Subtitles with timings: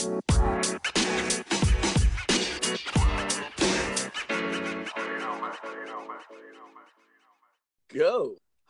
[0.00, 0.20] Go.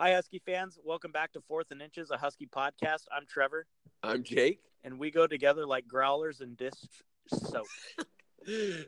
[0.00, 0.76] Hi, Husky fans.
[0.82, 3.04] Welcome back to Fourth and Inches, a Husky podcast.
[3.16, 3.66] I'm Trevor,
[4.02, 4.58] I'm Jake.
[4.82, 6.72] and we go together like growlers and dish
[7.28, 7.66] soap.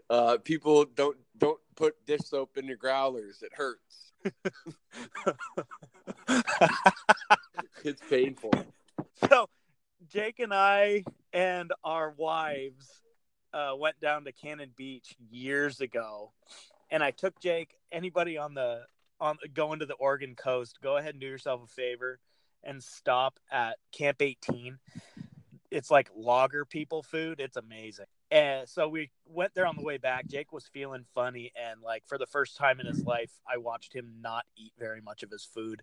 [0.09, 3.43] Uh, people don't don't put dish soap in your growlers.
[3.43, 4.13] It hurts.
[7.85, 8.51] It's painful.
[9.29, 9.47] so,
[10.09, 13.03] Jake and I and our wives
[13.53, 16.32] uh, went down to Cannon Beach years ago,
[16.90, 17.77] and I took Jake.
[17.90, 18.82] Anybody on the
[19.21, 22.18] on going to the Oregon coast, go ahead and do yourself a favor
[22.64, 24.79] and stop at Camp 18.
[25.71, 27.41] It's like logger people food.
[27.41, 28.07] It's amazing.
[28.30, 30.27] And so we went there on the way back.
[30.27, 33.94] Jake was feeling funny, and like for the first time in his life, I watched
[33.94, 35.83] him not eat very much of his food.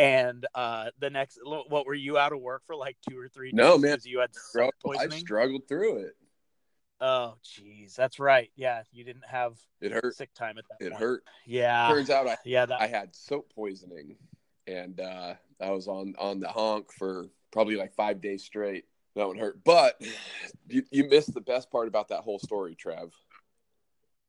[0.00, 3.52] And uh the next, what were you out of work for like two or three?
[3.52, 3.98] No, man.
[4.02, 6.16] You had soap I struggled through it.
[7.02, 8.50] Oh, jeez, that's right.
[8.56, 10.14] Yeah, you didn't have It hurt.
[10.14, 10.84] sick time at that.
[10.84, 11.02] It point.
[11.02, 11.24] hurt.
[11.46, 12.66] Yeah, Turns out I, yeah.
[12.66, 14.16] That I had soap poisoning,
[14.66, 18.84] and uh, I was on on the honk for probably like five days straight.
[19.16, 19.62] That one hurt.
[19.64, 20.00] But
[20.68, 23.12] you, you missed the best part about that whole story, Trev.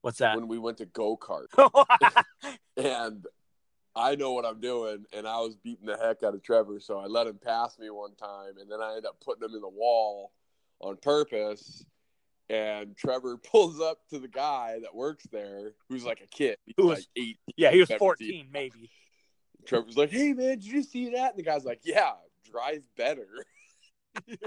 [0.02, 0.36] what's that?
[0.36, 1.48] When we went to go kart.
[2.78, 3.26] and
[3.96, 6.98] I know what I'm doing, and I was beating the heck out of Trevor, so
[7.00, 9.62] I let him pass me one time, and then I ended up putting him in
[9.62, 10.32] the wall
[10.80, 11.86] on purpose.
[12.50, 16.76] And Trevor pulls up to the guy that works there, who's like a kid, he's
[16.78, 17.40] Who was- like eight.
[17.58, 18.00] yeah, he was 17.
[18.00, 18.90] fourteen, maybe.
[19.66, 22.14] Trevor's like, "Hey man, did you see that?" And the guy's like, "Yeah,
[22.52, 23.28] drive better."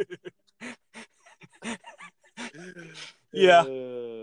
[3.32, 3.60] Yeah.
[3.62, 4.13] Uh,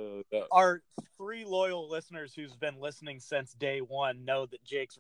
[0.51, 0.81] Our
[1.17, 4.97] three loyal listeners who's been listening since day one know that Jake's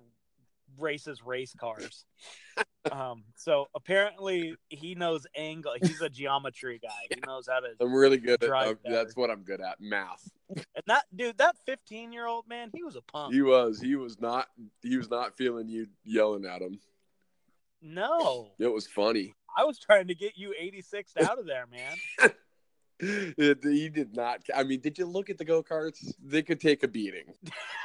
[0.77, 2.05] races race cars.
[2.91, 5.73] um, so apparently he knows angle.
[5.81, 6.89] He's a geometry guy.
[7.13, 7.69] He knows how to.
[7.79, 10.29] I'm really good at uh, that's what I'm good at, math.
[10.49, 13.33] And that dude, that fifteen year old man, he was a punk.
[13.33, 14.47] He was he was not
[14.81, 16.79] he was not feeling you yelling at him.
[17.81, 19.33] no, It was funny.
[19.55, 22.31] I was trying to get you eighty six out of there, man.
[23.37, 24.41] He did not.
[24.55, 26.13] I mean, did you look at the go karts?
[26.23, 27.33] They could take a beating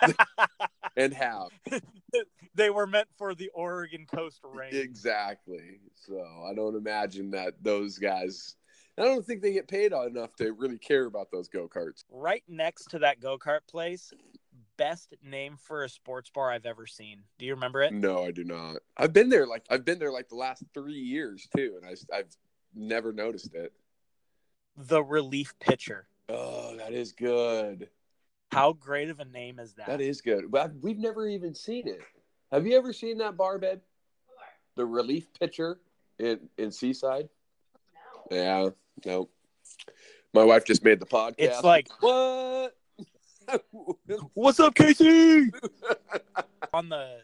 [0.96, 1.48] and have
[2.56, 4.74] they were meant for the Oregon coast range.
[4.74, 5.80] exactly.
[5.94, 6.18] So
[6.50, 8.56] I don't imagine that those guys.
[8.98, 12.04] I don't think they get paid enough to really care about those go karts.
[12.10, 14.12] right next to that go kart place.
[14.78, 17.22] Best name for a sports bar I've ever seen.
[17.38, 17.92] Do you remember it?
[17.92, 18.76] No, I do not.
[18.96, 22.16] I've been there like I've been there like the last three years too, and I,
[22.16, 22.34] I've
[22.74, 23.72] never noticed it.
[24.76, 26.06] The Relief Pitcher.
[26.28, 27.88] Oh, that is good.
[28.52, 29.86] How great of a name is that?
[29.86, 30.50] That is good.
[30.50, 32.00] But we've never even seen it.
[32.52, 33.80] Have you ever seen that bar bed?
[34.76, 35.80] The relief pitcher
[36.18, 37.28] in in Seaside.
[38.30, 38.36] No.
[38.36, 38.68] Yeah.
[39.04, 39.28] No.
[40.34, 41.34] My wife just made the podcast.
[41.38, 42.76] It's like- what?
[44.34, 45.50] What's up, Casey?
[46.74, 47.20] On the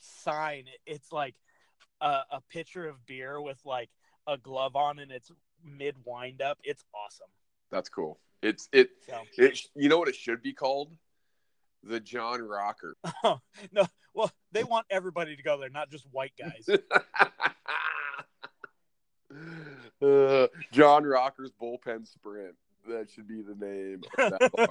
[0.00, 1.34] sign, it's like
[2.00, 3.88] a, a pitcher of beer with like
[4.26, 5.30] a glove on and it's
[5.64, 6.58] mid wind up.
[6.64, 7.28] It's awesome.
[7.70, 8.18] That's cool.
[8.42, 8.90] It's it.
[9.06, 9.60] So It.
[9.74, 10.92] You know what it should be called?
[11.84, 12.96] The John Rocker.
[13.24, 16.68] no, well, they want everybody to go there, not just white guys.
[20.02, 22.54] uh, John Rocker's bullpen sprint.
[22.88, 24.68] That should be the name of that bar.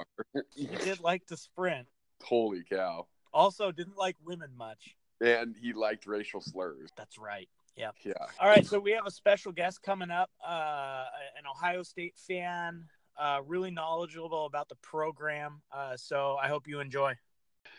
[0.54, 1.86] he did like to sprint.
[2.22, 3.06] Holy cow!
[3.32, 4.96] Also, didn't like women much.
[5.20, 6.90] And he liked racial slurs.
[6.96, 7.48] That's right.
[7.78, 7.90] Yeah.
[8.04, 8.12] Yeah.
[8.40, 11.04] All right, so we have a special guest coming up, uh,
[11.38, 12.84] an Ohio State fan,
[13.16, 15.62] uh, really knowledgeable about the program.
[15.70, 17.14] Uh, so I hope you enjoy.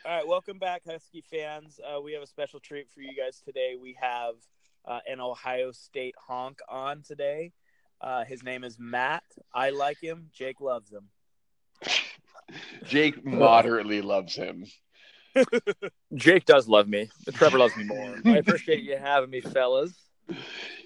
[0.05, 1.79] All right, welcome back, Husky fans.
[1.83, 3.75] Uh, we have a special treat for you guys today.
[3.79, 4.35] We have
[4.85, 7.51] uh, an Ohio State honk on today.
[7.99, 9.23] Uh, his name is Matt.
[9.53, 10.29] I like him.
[10.31, 11.09] Jake loves him.
[12.85, 14.65] Jake moderately loves him.
[16.15, 17.09] Jake does love me.
[17.33, 18.15] Trevor loves me more.
[18.25, 19.93] I appreciate you having me, fellas.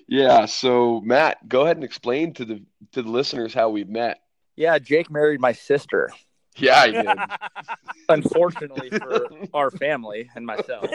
[0.07, 0.45] Yeah.
[0.45, 4.19] So Matt, go ahead and explain to the to the listeners how we met.
[4.55, 6.09] Yeah, Jake married my sister.
[6.57, 7.07] Yeah, I did.
[8.09, 10.85] Unfortunately for our family and myself,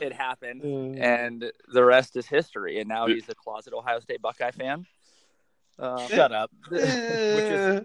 [0.00, 0.62] it happened,
[0.98, 2.78] and the rest is history.
[2.78, 4.86] And now he's a closet Ohio State Buckeye fan.
[5.78, 6.50] Uh, Shut up.
[6.68, 7.84] which is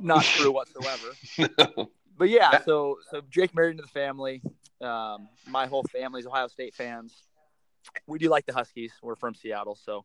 [0.00, 1.88] not true whatsoever.
[2.18, 4.42] But yeah, so so Jake married into the family.
[4.80, 7.14] Um, my whole family's Ohio State fans.
[8.06, 8.92] We do like the Huskies.
[9.02, 10.04] We're from Seattle, so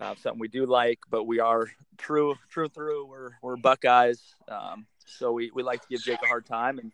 [0.00, 0.98] uh, something we do like.
[1.10, 3.06] But we are true, true through.
[3.06, 4.20] We're we're Buckeyes.
[4.48, 6.90] Um, so we, we like to give Jake a hard time, and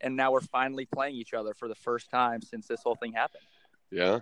[0.00, 3.12] and now we're finally playing each other for the first time since this whole thing
[3.12, 3.44] happened.
[3.90, 4.20] yeah.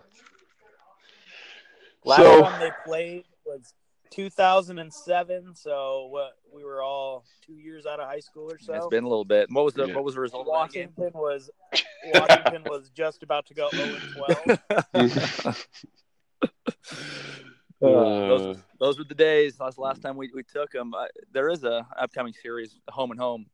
[2.05, 3.73] Last So- time they played was
[4.15, 5.55] 2007.
[5.55, 8.75] So what we were all two years out of high school or so.
[8.75, 9.49] It's been a little bit.
[9.51, 9.95] What was the Yeah.
[9.95, 11.51] what was the result Washington was
[12.15, 13.97] Washington was just about to go 0
[14.37, 14.59] and
[14.95, 15.65] 12.
[17.83, 19.57] Uh, those, those were the days.
[19.59, 20.95] That's the last time we, we took them.
[20.95, 23.45] Uh, there is a upcoming series, Home and Home,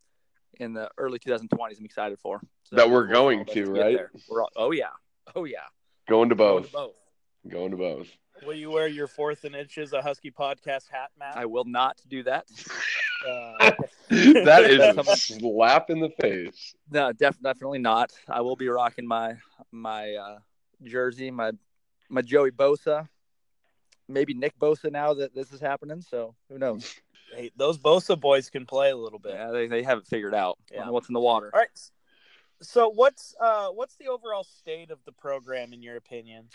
[0.61, 1.79] in the early 2020s.
[1.79, 3.99] I'm excited for So That we're we'll- going we'll to, right?
[4.29, 4.91] We're all, oh yeah,
[5.35, 5.59] oh yeah.
[6.09, 6.67] Going to Going both.
[6.67, 6.95] to both.
[7.49, 8.07] Going to both.
[8.47, 11.37] Will you wear your fourth and inches a Husky podcast hat, Matt?
[11.37, 12.47] I will not do that.
[13.27, 13.73] Uh,
[14.09, 16.75] that is a slap in the face.
[16.91, 18.13] No, def- definitely not.
[18.29, 19.37] I will be rocking my
[19.71, 20.39] my uh,
[20.85, 21.53] jersey, my
[22.09, 23.09] my Joey Bosa,
[24.09, 24.91] maybe Nick Bosa.
[24.91, 26.95] Now that this is happening, so who knows?
[27.35, 29.33] hey, those Bosa boys can play a little bit.
[29.35, 30.59] Yeah, they, they have it figured out.
[30.73, 30.87] Yeah.
[30.87, 31.51] know what's in the water.
[31.53, 31.69] All right.
[32.63, 36.47] So what's uh what's the overall state of the program in your opinion?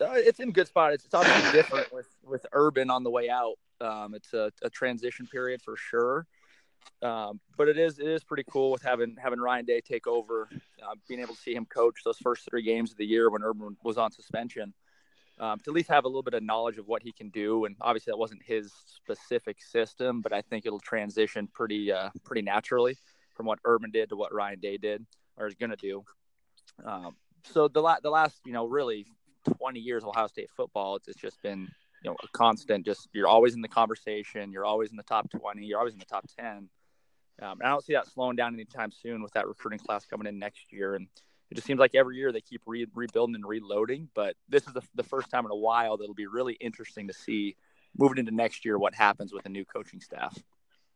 [0.00, 0.92] Uh, it's in good spot.
[0.92, 3.54] It's, it's obviously different with with Urban on the way out.
[3.80, 6.26] Um, it's a, a transition period for sure,
[7.02, 10.48] um, but it is it is pretty cool with having having Ryan Day take over,
[10.82, 13.42] uh, being able to see him coach those first three games of the year when
[13.42, 14.72] Urban was on suspension.
[15.38, 17.66] Um, to at least have a little bit of knowledge of what he can do,
[17.66, 22.40] and obviously that wasn't his specific system, but I think it'll transition pretty uh, pretty
[22.40, 22.96] naturally
[23.34, 25.04] from what Urban did to what Ryan Day did
[25.36, 26.02] or is going to do.
[26.84, 29.06] Um, so the la- the last you know really
[29.46, 31.68] 20 years of Ohio State football, it's, it's just been
[32.02, 32.84] you know a constant.
[32.84, 34.52] Just you're always in the conversation.
[34.52, 35.64] You're always in the top 20.
[35.64, 36.68] You're always in the top 10.
[37.42, 40.38] Um, I don't see that slowing down anytime soon with that recruiting class coming in
[40.38, 40.94] next year.
[40.94, 41.06] And
[41.50, 44.08] it just seems like every year they keep re- rebuilding and reloading.
[44.14, 47.12] But this is the, the first time in a while that'll be really interesting to
[47.12, 47.56] see
[47.98, 50.36] moving into next year what happens with a new coaching staff.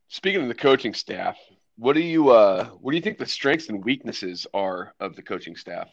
[0.07, 1.37] Speaking of the coaching staff,
[1.77, 5.21] what do you uh what do you think the strengths and weaknesses are of the
[5.21, 5.89] coaching staff?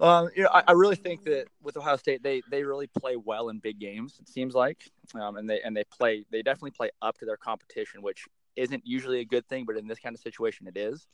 [0.00, 3.16] Um, you know, I, I really think that with Ohio State, they they really play
[3.16, 4.18] well in big games.
[4.20, 7.36] It seems like, um, and they and they play they definitely play up to their
[7.36, 8.24] competition, which
[8.56, 11.06] isn't usually a good thing, but in this kind of situation, it is.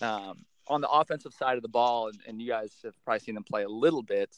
[0.00, 3.34] Um, on the offensive side of the ball, and, and you guys have probably seen
[3.34, 4.34] them play a little bit,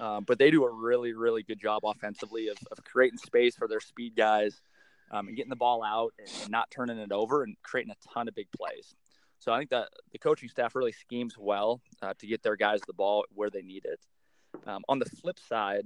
[0.00, 3.68] um, but they do a really really good job offensively of, of creating space for
[3.68, 4.62] their speed guys
[5.10, 8.08] um, and getting the ball out and, and not turning it over and creating a
[8.14, 8.94] ton of big plays.
[9.42, 12.80] So I think that the coaching staff really schemes well uh, to get their guys
[12.86, 13.98] the ball where they need it.
[14.68, 15.84] Um, on the flip side,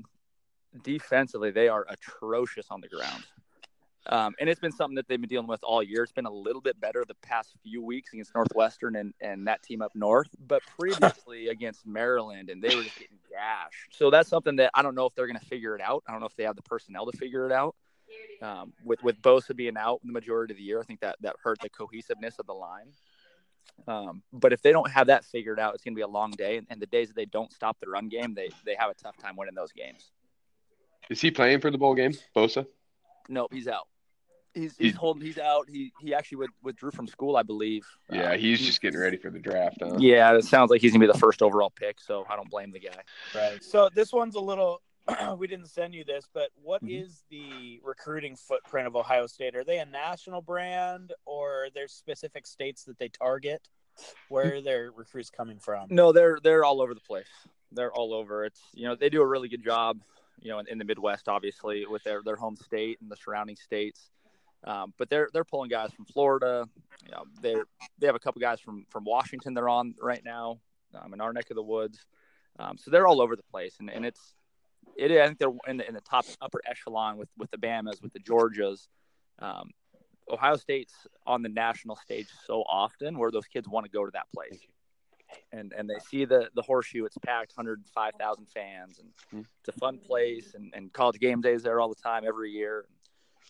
[0.83, 3.25] defensively, they are atrocious on the ground.
[4.09, 6.03] Um, and it's been something that they've been dealing with all year.
[6.03, 9.63] It's been a little bit better the past few weeks against Northwestern and, and that
[9.63, 13.97] team up north, but previously against Maryland, and they were just getting gashed.
[13.97, 16.05] So that's something that I don't know if they're going to figure it out.
[16.07, 17.75] I don't know if they have the personnel to figure it out.
[18.43, 21.37] Um, with with Bosa being out the majority of the year, I think that that
[21.43, 22.93] hurt the cohesiveness of the line.
[23.89, 26.33] Um, but if they don't have that figured out, it's going to be a long
[26.33, 26.57] day.
[26.57, 28.95] And, and the days that they don't stop the run game, they they have a
[28.95, 30.11] tough time winning those games.
[31.09, 32.67] Is he playing for the bowl game, Bosa?
[33.29, 33.87] No, he's out.
[34.55, 35.23] He's he's He- holding.
[35.23, 35.69] He's out.
[35.69, 37.87] He he actually withdrew from school, I believe.
[38.11, 39.79] Yeah, Um, he's just getting ready for the draft.
[39.83, 39.97] Huh?
[39.99, 42.01] Yeah, it sounds like he's gonna be the first overall pick.
[42.01, 43.03] So I don't blame the guy.
[43.35, 43.63] Right.
[43.63, 44.81] So this one's a little.
[45.39, 47.29] we didn't send you this, but what is Mhm.
[47.31, 49.55] the recruiting footprint of Ohio State?
[49.55, 53.69] Are they a national brand, or there's specific states that they target?
[54.29, 55.89] Where are their recruits coming from?
[55.91, 57.31] No, they're they're all over the place.
[57.73, 58.45] They're all over.
[58.45, 60.01] It's you know they do a really good job,
[60.41, 63.57] you know, in, in the Midwest, obviously with their their home state and the surrounding
[63.57, 64.11] states.
[64.65, 66.69] Um, but they're they're pulling guys from Florida.
[67.05, 67.57] You know, they
[67.99, 69.55] they have a couple guys from from Washington.
[69.55, 70.61] They're on right now
[70.95, 72.05] um, in our neck of the woods.
[72.59, 74.35] Um, so they're all over the place, and, and it's
[74.99, 75.11] it.
[75.13, 78.13] I think they're in the in the top upper echelon with with the Bamas, with
[78.13, 78.89] the Georgias.
[79.39, 79.71] Um,
[80.31, 80.95] Ohio State's
[81.27, 84.59] on the national stage so often, where those kids want to go to that place
[85.53, 89.41] and and they see the the horseshoe it's packed 105000 fans and Hmm.
[89.61, 92.87] it's a fun place and, and college game days there all the time every year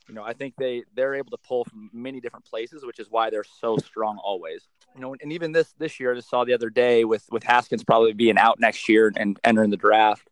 [0.08, 3.08] you know i think they they're able to pull from many different places which is
[3.10, 6.44] why they're so strong always you know and even this this year i just saw
[6.44, 10.28] the other day with with haskins probably being out next year and entering the draft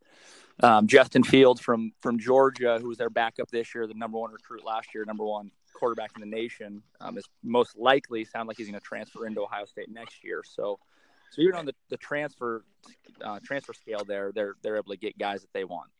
[0.62, 4.32] um, justin fields from from georgia who was their backup this year the number one
[4.32, 8.56] recruit last year number one quarterback in the nation um, is most likely sound like
[8.56, 10.78] he's going to transfer into ohio state next year so
[11.34, 12.64] so even on the, the transfer
[13.22, 15.90] uh, transfer scale, there they're they're able to get guys that they want.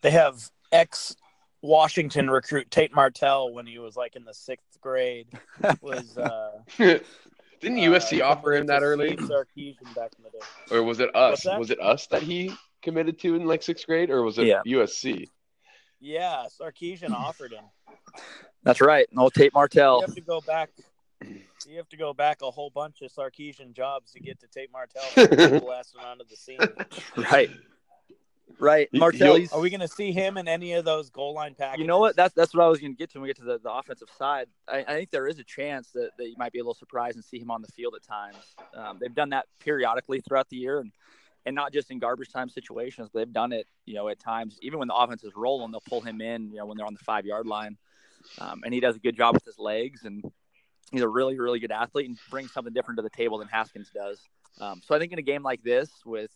[0.00, 1.14] They have ex
[1.60, 5.26] Washington recruit Tate Martell when he was like in the sixth grade.
[5.82, 9.14] Was uh, Didn't USC uh, offer him that early,
[9.52, 10.76] Steve back in the day.
[10.76, 11.44] or was it us?
[11.44, 14.62] Was it us that he committed to in like sixth grade, or was it Yeah.
[14.66, 15.28] USC?
[16.00, 17.64] Yeah, Sarkisian offered him.
[18.62, 19.08] That's right.
[19.12, 19.96] No Tate Martell.
[19.96, 20.06] You Martell.
[20.06, 20.70] have to go back.
[21.66, 24.70] You have to go back a whole bunch of Sarkisian jobs to get to Tate
[24.72, 26.58] Martell blasting onto the scene.
[27.16, 27.50] Right.
[28.60, 29.38] Right, Martell.
[29.52, 31.82] Are we going to see him in any of those goal line packages?
[31.82, 32.16] You know what?
[32.16, 33.70] That's that's what I was going to get to when we get to the, the
[33.70, 34.46] offensive side.
[34.66, 37.16] I, I, think there is a chance that, that you might be a little surprised
[37.16, 38.54] and see him on the field at times.
[38.74, 40.90] Um, they've done that periodically throughout the year, and
[41.48, 43.66] and not just in garbage time situations, they've done it.
[43.86, 46.50] You know, at times even when the offense is rolling, they'll pull him in.
[46.50, 47.78] You know, when they're on the five yard line,
[48.38, 50.22] um, and he does a good job with his legs, and
[50.92, 53.90] he's a really really good athlete and brings something different to the table than Haskins
[53.94, 54.20] does.
[54.60, 56.30] Um, so I think in a game like this, with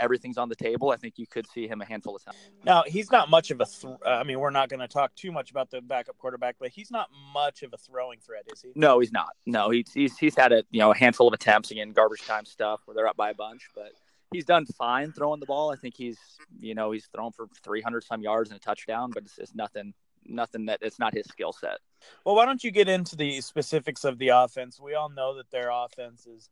[0.00, 2.36] everything's on the table, I think you could see him a handful of times.
[2.62, 3.64] Now he's not much of a.
[3.64, 6.68] Th- I mean, we're not going to talk too much about the backup quarterback, but
[6.68, 8.72] he's not much of a throwing threat, is he?
[8.74, 9.30] No, he's not.
[9.46, 12.44] No, he's he's, he's had a you know a handful of attempts again, garbage time
[12.44, 13.92] stuff where they're up by a bunch, but
[14.32, 15.70] he's done fine throwing the ball.
[15.70, 16.18] I think he's
[16.60, 19.94] you know he's thrown for 300 some yards and a touchdown, but it's, it's nothing
[20.26, 21.78] nothing that it's not his skill set.
[22.24, 24.80] Well, why don't you get into the specifics of the offense?
[24.80, 26.48] We all know that their offense is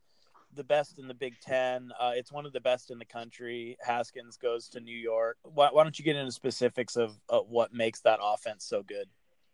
[0.54, 1.90] the best in the Big Ten.
[2.00, 3.76] Uh, it's one of the best in the country.
[3.80, 5.36] Haskins goes to New York.
[5.42, 9.06] Why, why don't you get into specifics of, of, what makes that offense so good?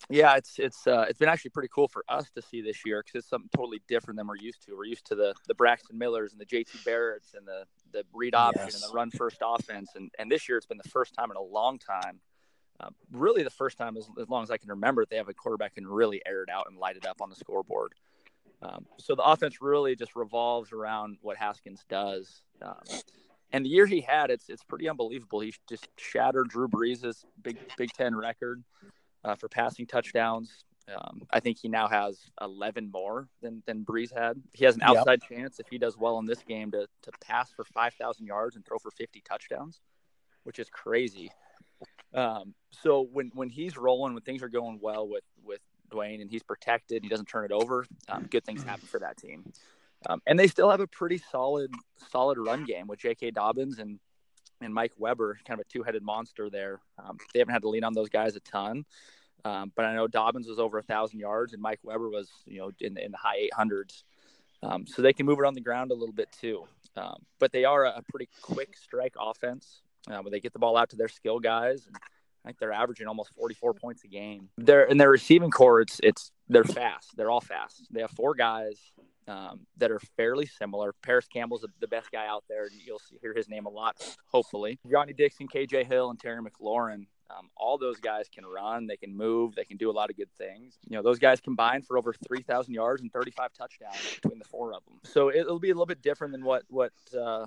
[0.08, 3.04] Yeah, it's it's uh, it's been actually pretty cool for us to see this year
[3.04, 4.76] because it's something totally different than we're used to.
[4.76, 8.34] We're used to the the Braxton Millers and the JT Barretts and the the read
[8.34, 8.74] option yes.
[8.74, 11.36] and the run first offense, and and this year it's been the first time in
[11.36, 12.20] a long time.
[12.80, 15.34] Uh, really, the first time as, as long as I can remember, they have a
[15.34, 17.94] quarterback can really air it out and light it up on the scoreboard.
[18.62, 22.42] Um, so the offense really just revolves around what Haskins does.
[22.60, 22.80] Um,
[23.52, 25.40] and the year he had, it's it's pretty unbelievable.
[25.40, 28.62] He just shattered Drew Brees' Big Big Ten record
[29.24, 30.64] uh, for passing touchdowns.
[30.94, 34.40] Um, I think he now has 11 more than than Brees had.
[34.52, 35.38] He has an outside yep.
[35.38, 38.64] chance if he does well in this game to to pass for 5,000 yards and
[38.64, 39.80] throw for 50 touchdowns,
[40.44, 41.30] which is crazy.
[42.14, 45.60] Um, so when when he's rolling, when things are going well with with
[45.90, 47.86] Dwayne and he's protected, he doesn't turn it over.
[48.08, 49.52] Um, good things happen for that team.
[50.08, 51.72] Um, and they still have a pretty solid,
[52.10, 53.30] solid run game with J.K.
[53.32, 53.98] Dobbins and
[54.60, 56.80] and Mike Weber, kind of a two-headed monster there.
[56.96, 58.84] Um, they haven't had to lean on those guys a ton,
[59.44, 62.58] um, but I know Dobbins was over a thousand yards and Mike Weber was, you
[62.58, 64.02] know, in the, in the high 800s.
[64.62, 66.64] Um, so they can move it on the ground a little bit too.
[66.96, 69.82] Um, but they are a, a, pretty quick strike offense.
[70.10, 71.96] Uh, where they get the ball out to their skill guys and
[72.44, 74.48] I think they're averaging almost 44 points a game.
[74.58, 75.80] They're in their receiving core.
[75.80, 77.16] It's it's they're fast.
[77.16, 77.86] They're all fast.
[77.90, 78.78] They have four guys
[79.28, 80.92] um, that are fairly similar.
[81.02, 82.68] Parris Campbell's the best guy out there.
[82.84, 83.96] You'll see, hear his name a lot.
[84.26, 87.06] Hopefully, Johnnie Dixon, KJ Hill, and Terry McLaurin.
[87.36, 88.86] Um, all those guys can run.
[88.86, 89.54] They can move.
[89.54, 90.78] They can do a lot of good things.
[90.88, 94.74] You know, those guys combined for over 3,000 yards and 35 touchdowns between the four
[94.74, 94.98] of them.
[95.04, 97.46] So it'll be a little bit different than what what uh,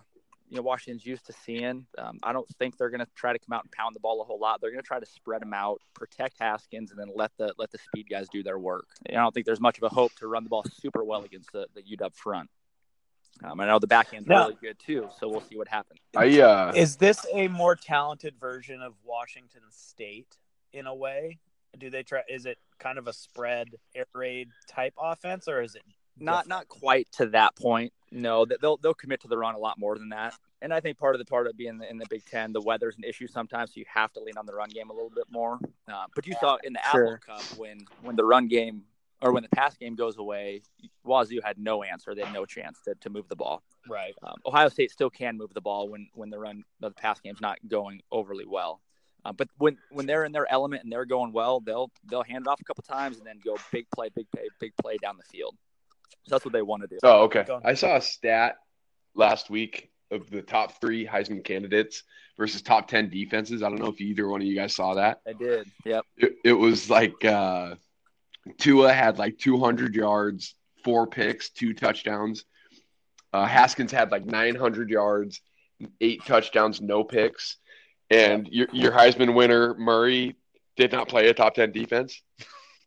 [0.49, 1.85] you know Washington's used to seeing.
[1.97, 4.21] Um, I don't think they're going to try to come out and pound the ball
[4.21, 4.61] a whole lot.
[4.61, 7.71] They're going to try to spread them out, protect Haskins, and then let the let
[7.71, 8.87] the speed guys do their work.
[9.09, 11.51] I don't think there's much of a hope to run the ball super well against
[11.51, 12.49] the, the UW front.
[13.43, 15.99] Um, I know the back end's really good too, so we'll see what happens.
[16.15, 16.71] I, uh...
[16.75, 20.37] Is this a more talented version of Washington State
[20.73, 21.39] in a way?
[21.77, 22.21] Do they try?
[22.29, 25.83] Is it kind of a spread air raid type offense, or is it
[26.17, 26.49] not different?
[26.49, 27.91] not quite to that point?
[28.11, 30.33] No, they'll they'll commit to the run a lot more than that.
[30.61, 32.53] And I think part of the part of being in the, in the Big Ten,
[32.53, 34.93] the weather's an issue sometimes, so you have to lean on the run game a
[34.93, 35.59] little bit more.
[35.91, 37.19] Uh, but you saw in the sure.
[37.27, 38.83] Apple Cup when when the run game
[39.21, 40.61] or when the pass game goes away,
[41.03, 42.13] Wazoo had no answer.
[42.13, 43.63] They had no chance to, to move the ball.
[43.89, 44.13] Right.
[44.23, 47.41] Um, Ohio State still can move the ball when when the run the pass game's
[47.41, 48.81] not going overly well.
[49.23, 52.45] Uh, but when when they're in their element and they're going well, they'll they'll hand
[52.45, 55.17] it off a couple times and then go big play, big play, big play down
[55.17, 55.55] the field.
[56.25, 56.97] So that's what they want to do.
[57.03, 57.45] Oh, okay.
[57.63, 58.57] I saw a stat
[59.13, 62.03] last week of the top three Heisman candidates
[62.37, 63.63] versus top 10 defenses.
[63.63, 65.21] I don't know if either one of you guys saw that.
[65.27, 65.69] I did.
[65.85, 66.05] Yep.
[66.17, 67.75] It, it was like uh,
[68.57, 72.45] Tua had like 200 yards, four picks, two touchdowns.
[73.33, 75.41] Uh, Haskins had like 900 yards,
[75.99, 77.57] eight touchdowns, no picks.
[78.09, 80.35] And your, your Heisman winner, Murray,
[80.77, 82.21] did not play a top 10 defense.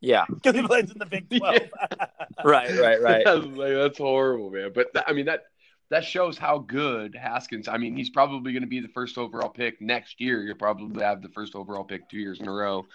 [0.01, 1.59] Yeah, because he plays in the Big Twelve.
[2.45, 3.25] right, right, right.
[3.25, 4.71] That's, like, that's horrible, man.
[4.73, 5.45] But th- I mean that
[5.91, 7.67] that shows how good Haskins.
[7.69, 10.43] I mean, he's probably going to be the first overall pick next year.
[10.43, 12.87] You'll probably have the first overall pick two years in a row.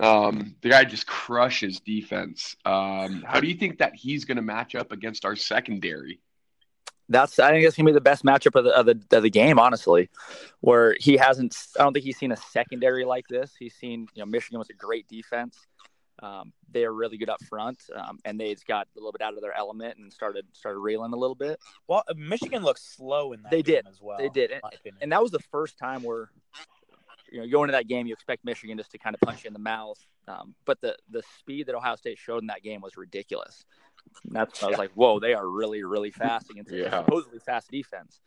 [0.00, 2.56] Um, the guy just crushes defense.
[2.64, 6.20] Um, how do you think that he's going to match up against our secondary?
[7.10, 9.30] That's I think that's gonna be the best matchup of the, of the of the
[9.30, 10.10] game, honestly.
[10.60, 13.54] Where he hasn't, I don't think he's seen a secondary like this.
[13.58, 15.56] He's seen, you know, Michigan was a great defense.
[16.20, 19.22] Um, they are really good up front, um, and they just got a little bit
[19.22, 21.60] out of their element and started started reeling a little bit.
[21.86, 23.50] Well, Michigan looked slow in that.
[23.50, 24.18] They did as well.
[24.18, 24.62] They did, and,
[25.00, 26.30] and, that was the first time where
[27.30, 29.48] you know going into that game, you expect Michigan just to kind of punch you
[29.48, 29.98] in the mouth.
[30.26, 33.64] Um, but the the speed that Ohio State showed in that game was ridiculous.
[34.24, 36.86] And that's I was like, whoa, they are really really fast against yeah.
[36.86, 38.20] a supposedly fast defense.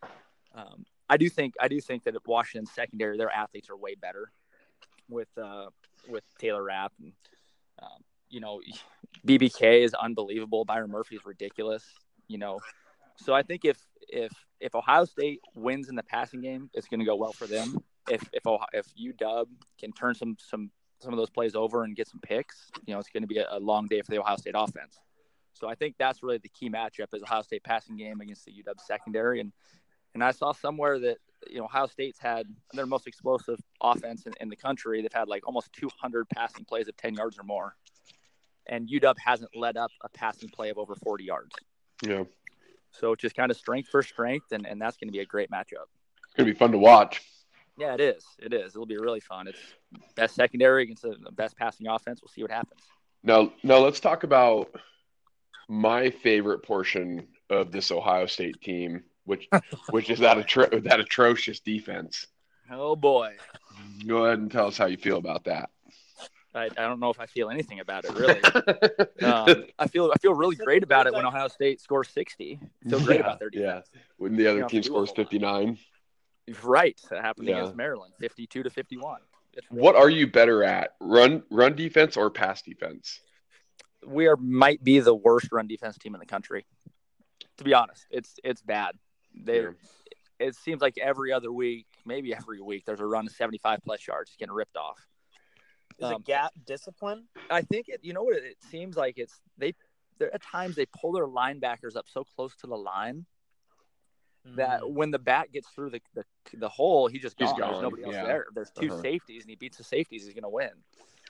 [0.54, 3.96] Um, I do think I do think that at Washington secondary, their athletes are way
[3.96, 4.32] better
[5.10, 5.68] with uh,
[6.08, 7.14] with Taylor Rapp and
[7.82, 8.62] um, you know
[9.28, 10.66] BBK is unbelievable.
[10.66, 11.84] Byron Murphy is ridiculous.
[12.28, 12.60] You know,
[13.18, 13.78] so I think if
[14.08, 17.48] if if Ohio State wins in the passing game, it's going to go well for
[17.48, 17.78] them.
[18.10, 19.48] If if Ohio, if UW
[19.80, 23.00] can turn some some some of those plays over and get some picks, you know,
[23.00, 25.00] it's going to be a, a long day for the Ohio State offense.
[25.54, 28.52] So I think that's really the key matchup is Ohio State passing game against the
[28.52, 29.40] UW secondary.
[29.42, 29.52] And
[30.14, 31.18] and I saw somewhere that
[31.50, 35.02] you know Ohio State's had their most explosive offense in, in the country.
[35.02, 37.76] They've had like almost 200 passing plays of 10 yards or more,
[38.68, 41.56] and UW hasn't led up a passing play of over 40 yards.
[42.06, 42.24] Yeah.
[42.92, 45.50] So just kind of strength for strength, and, and that's going to be a great
[45.50, 45.88] matchup.
[46.26, 47.22] It's going to be fun to watch.
[47.82, 48.24] Yeah, it is.
[48.38, 48.76] It is.
[48.76, 49.48] It'll be really fun.
[49.48, 49.58] It's
[50.14, 52.22] best secondary against the best passing offense.
[52.22, 52.80] We'll see what happens.
[53.24, 54.70] Now, now let's talk about
[55.68, 59.50] my favorite portion of this Ohio State team, which
[59.90, 62.28] which is that atro- that atrocious defense.
[62.70, 63.34] Oh boy!
[64.06, 65.72] Go ahead and tell us how you feel about that.
[66.54, 68.44] I, I don't know if I feel anything about it really.
[69.24, 72.60] um, I feel I feel really great about it when Ohio State scores sixty.
[72.86, 73.90] I feel great yeah, about their defense.
[73.92, 75.80] Yeah, when the other you team scores fifty nine.
[76.64, 77.58] Right, that happened yeah.
[77.58, 79.22] against Maryland, fifty-two to fifty-one.
[79.70, 83.20] What are you better at, run run defense or pass defense?
[84.06, 86.66] We are might be the worst run defense team in the country.
[87.58, 88.96] To be honest, it's it's bad.
[89.36, 89.70] They, yeah.
[90.40, 94.06] it seems like every other week, maybe every week, there's a run of seventy-five plus
[94.08, 94.98] yards getting ripped off.
[96.00, 97.28] Is um, it gap discipline?
[97.50, 98.00] I think it.
[98.04, 98.38] You know what?
[98.38, 99.74] It, it seems like it's they.
[100.22, 103.26] At times they pull their linebackers up so close to the line
[104.56, 104.92] that mm.
[104.92, 107.54] when the bat gets through the the, the hole, he just gone.
[107.58, 108.26] There's nobody else yeah.
[108.26, 108.48] there.
[108.54, 109.02] There's 2 uh-huh.
[109.02, 110.26] safeties, and he beats the safeties.
[110.26, 110.72] He's going to win.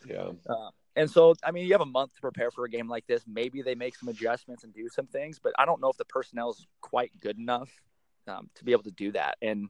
[0.08, 0.32] Yeah.
[0.48, 3.08] Uh, and so, I mean, you have a month to prepare for a game like
[3.08, 3.24] this.
[3.28, 6.06] Maybe they make some adjustments and do some things, but I don't know if the
[6.06, 7.70] personnel is quite good enough
[8.28, 9.38] um, to be able to do that.
[9.42, 9.70] And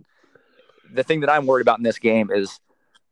[0.91, 2.59] the thing that I'm worried about in this game is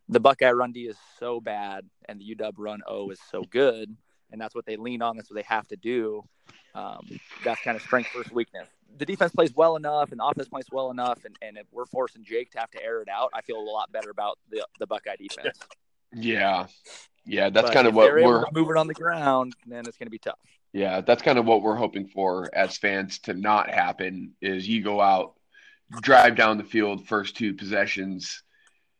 [0.07, 3.95] the Buckeye run D is so bad, and the UW run O is so good,
[4.31, 5.15] and that's what they lean on.
[5.15, 6.23] That's what they have to do.
[6.73, 8.67] Um, that's kind of strength versus weakness.
[8.97, 11.86] The defense plays well enough, and the offense plays well enough, and, and if we're
[11.86, 14.65] forcing Jake to have to air it out, I feel a lot better about the
[14.80, 15.58] the Buckeye defense.
[16.13, 16.67] Yeah,
[17.25, 19.54] yeah, that's but kind of what we're moving on the ground.
[19.65, 20.39] Then it's going to be tough.
[20.73, 24.34] Yeah, that's kind of what we're hoping for as fans to not happen.
[24.41, 25.36] Is you go out,
[26.02, 28.43] drive down the field, first two possessions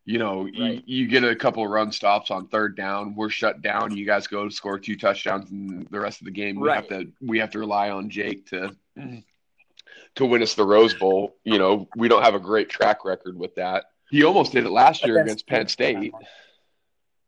[0.10, 0.84] you know, right.
[0.88, 3.96] you, you get a couple of run stops on third down, we're shut down.
[3.96, 6.78] You guys go to score two touchdowns, and the rest of the game we right.
[6.78, 8.76] have to we have to rely on Jake to
[10.16, 11.38] to win us the Rose Bowl.
[11.44, 13.86] You know, we don't have a great track record with that.
[14.10, 16.14] He almost did it last year against Penn State.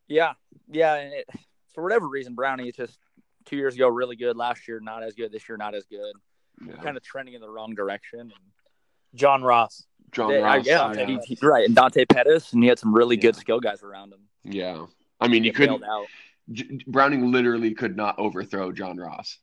[0.08, 0.34] Yeah,
[0.70, 0.96] yeah.
[0.96, 1.30] And it,
[1.74, 2.98] for whatever reason, Brownie just
[3.46, 4.36] two years ago really good.
[4.36, 5.32] Last year not as good.
[5.32, 6.14] This year not as good.
[6.66, 6.76] Yeah.
[6.84, 8.32] Kind of trending in the wrong direction.
[9.16, 9.86] John Ross.
[10.12, 10.66] John they, Ross.
[10.66, 11.06] Yeah, yeah.
[11.06, 11.66] He, he, right.
[11.66, 13.22] And Dante Pettis, and he had some really yeah.
[13.22, 14.20] good skill guys around him.
[14.44, 14.86] Yeah.
[15.20, 15.84] I mean, you couldn't.
[16.52, 19.38] J- Browning literally could not overthrow John Ross.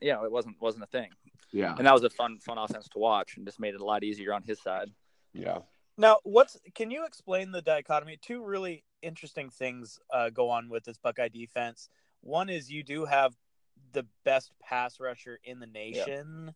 [0.00, 1.10] Yeah, it wasn't wasn't a thing.
[1.52, 1.74] Yeah.
[1.76, 4.02] And that was a fun fun offense to watch, and just made it a lot
[4.02, 4.90] easier on his side.
[5.32, 5.58] Yeah.
[5.96, 8.18] Now, what's can you explain the dichotomy?
[8.20, 11.88] Two really interesting things uh, go on with this Buckeye defense.
[12.22, 13.34] One is you do have
[13.92, 16.54] the best pass rusher in the nation.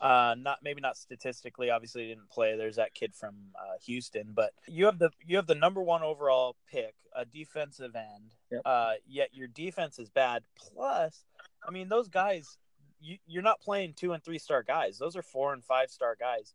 [0.00, 1.70] Uh, not maybe not statistically.
[1.70, 2.56] Obviously, didn't play.
[2.56, 6.02] There's that kid from uh, Houston, but you have the you have the number one
[6.02, 8.34] overall pick, a defensive end.
[8.50, 8.62] Yep.
[8.64, 10.42] Uh, yet your defense is bad.
[10.56, 11.24] Plus,
[11.66, 12.58] I mean, those guys,
[13.02, 14.98] you, you're not playing two and three star guys.
[14.98, 16.54] Those are four and five star guys.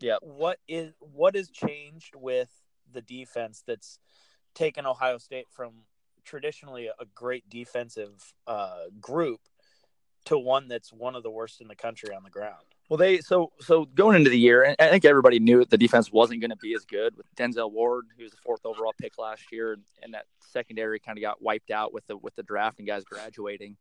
[0.00, 0.16] Yeah.
[0.22, 2.50] What is what has changed with
[2.92, 3.98] the defense that's
[4.54, 5.84] taken Ohio State from
[6.24, 9.40] traditionally a great defensive uh, group
[10.26, 12.64] to one that's one of the worst in the country on the ground?
[12.88, 16.40] Well, they so so going into the year, I think everybody knew the defense wasn't
[16.40, 19.52] going to be as good with Denzel Ward, who was the fourth overall pick last
[19.52, 22.88] year, and that secondary kind of got wiped out with the with the draft and
[22.88, 23.76] guys graduating.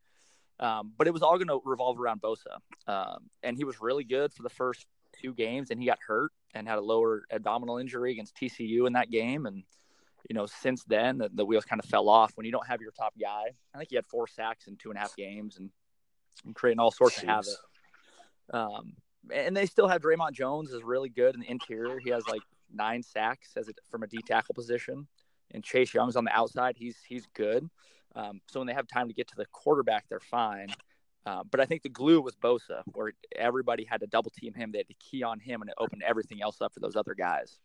[0.59, 4.03] Um, but it was all going to revolve around Bosa, um, and he was really
[4.03, 4.87] good for the first
[5.21, 8.93] two games, and he got hurt and had a lower abdominal injury against TCU in
[8.93, 9.63] that game, and
[10.29, 12.81] you know since then the, the wheels kind of fell off when you don't have
[12.81, 13.45] your top guy.
[13.73, 15.69] I think he had four sacks in two and a half games and,
[16.45, 17.23] and creating all sorts Jeez.
[17.23, 17.55] of havoc.
[18.51, 18.93] Um,
[19.31, 21.99] and they still have Dre'Mont Jones is really good in the interior.
[21.99, 22.41] He has like
[22.73, 25.07] nine sacks as a, from a D tackle position,
[25.51, 26.75] and Chase Young's on the outside.
[26.77, 27.69] He's he's good.
[28.17, 30.69] Um, so when they have time to get to the quarterback, they're fine.
[31.25, 34.71] Uh, but I think the glue was Bosa, where everybody had to double team him.
[34.71, 37.13] They had to key on him, and it opened everything else up for those other
[37.13, 37.59] guys.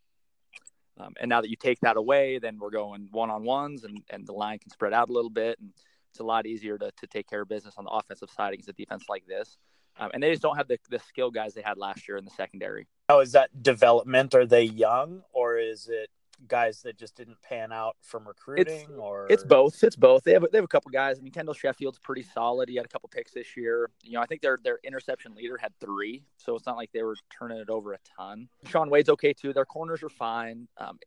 [0.98, 4.02] Um, and now that you take that away, then we're going one on ones, and,
[4.10, 5.70] and the line can spread out a little bit, and
[6.10, 8.68] it's a lot easier to, to take care of business on the offensive side against
[8.68, 9.56] a defense like this.
[9.98, 12.24] Um, and they just don't have the, the skill guys they had last year in
[12.24, 12.86] the secondary.
[13.08, 14.34] Now, is that development?
[14.34, 16.10] Are they young, or is it
[16.48, 18.80] guys that just didn't pan out from recruiting?
[18.80, 19.82] It's, or it's both.
[19.82, 20.24] It's both.
[20.24, 21.18] They have they have a couple guys.
[21.18, 22.68] I mean, Kendall Sheffield's pretty solid.
[22.68, 23.90] He had a couple picks this year.
[24.02, 27.02] You know, I think their their interception leader had three, so it's not like they
[27.02, 28.48] were turning it over a ton.
[28.66, 29.52] Shaun Wade's okay too.
[29.52, 30.68] Their corners are fine.
[30.78, 30.98] Um,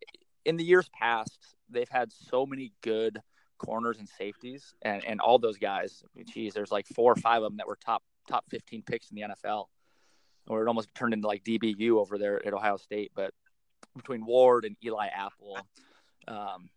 [0.45, 3.19] in the years past, they've had so many good
[3.57, 6.03] corners and safeties, and and all those guys.
[6.05, 8.83] I mean, geez, there's like four or five of them that were top top 15
[8.83, 9.65] picks in the NFL,
[10.47, 13.11] or it almost turned into like DBU over there at Ohio State.
[13.15, 13.33] But
[13.95, 15.58] between Ward and Eli Apple,
[16.27, 16.69] um,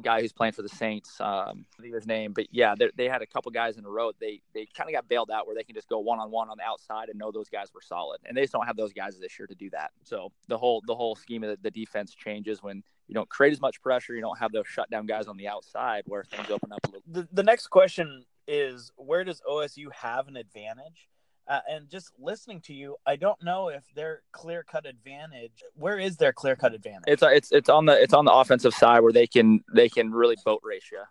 [0.00, 3.22] guy who's playing for the Saints, um, I think his name, but yeah, they had
[3.22, 4.12] a couple guys in a row.
[4.18, 6.48] They they kind of got bailed out where they can just go one on one
[6.48, 8.92] on the outside and know those guys were solid, and they just don't have those
[8.92, 9.90] guys this year to do that.
[10.04, 13.52] So the whole the whole scheme of the, the defense changes when you don't create
[13.52, 16.72] as much pressure, you don't have those shutdown guys on the outside where things open
[16.72, 17.02] up a little.
[17.06, 21.08] The, the next question is where does OSU have an advantage?
[21.48, 25.62] Uh, and just listening to you, I don't know if their clear cut advantage.
[25.74, 27.04] Where is their clear cut advantage?
[27.08, 30.12] It's it's it's on the it's on the offensive side where they can they can
[30.12, 31.02] really boat race you.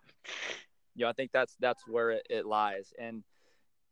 [0.95, 2.93] You know, I think that's that's where it, it lies.
[2.97, 3.23] And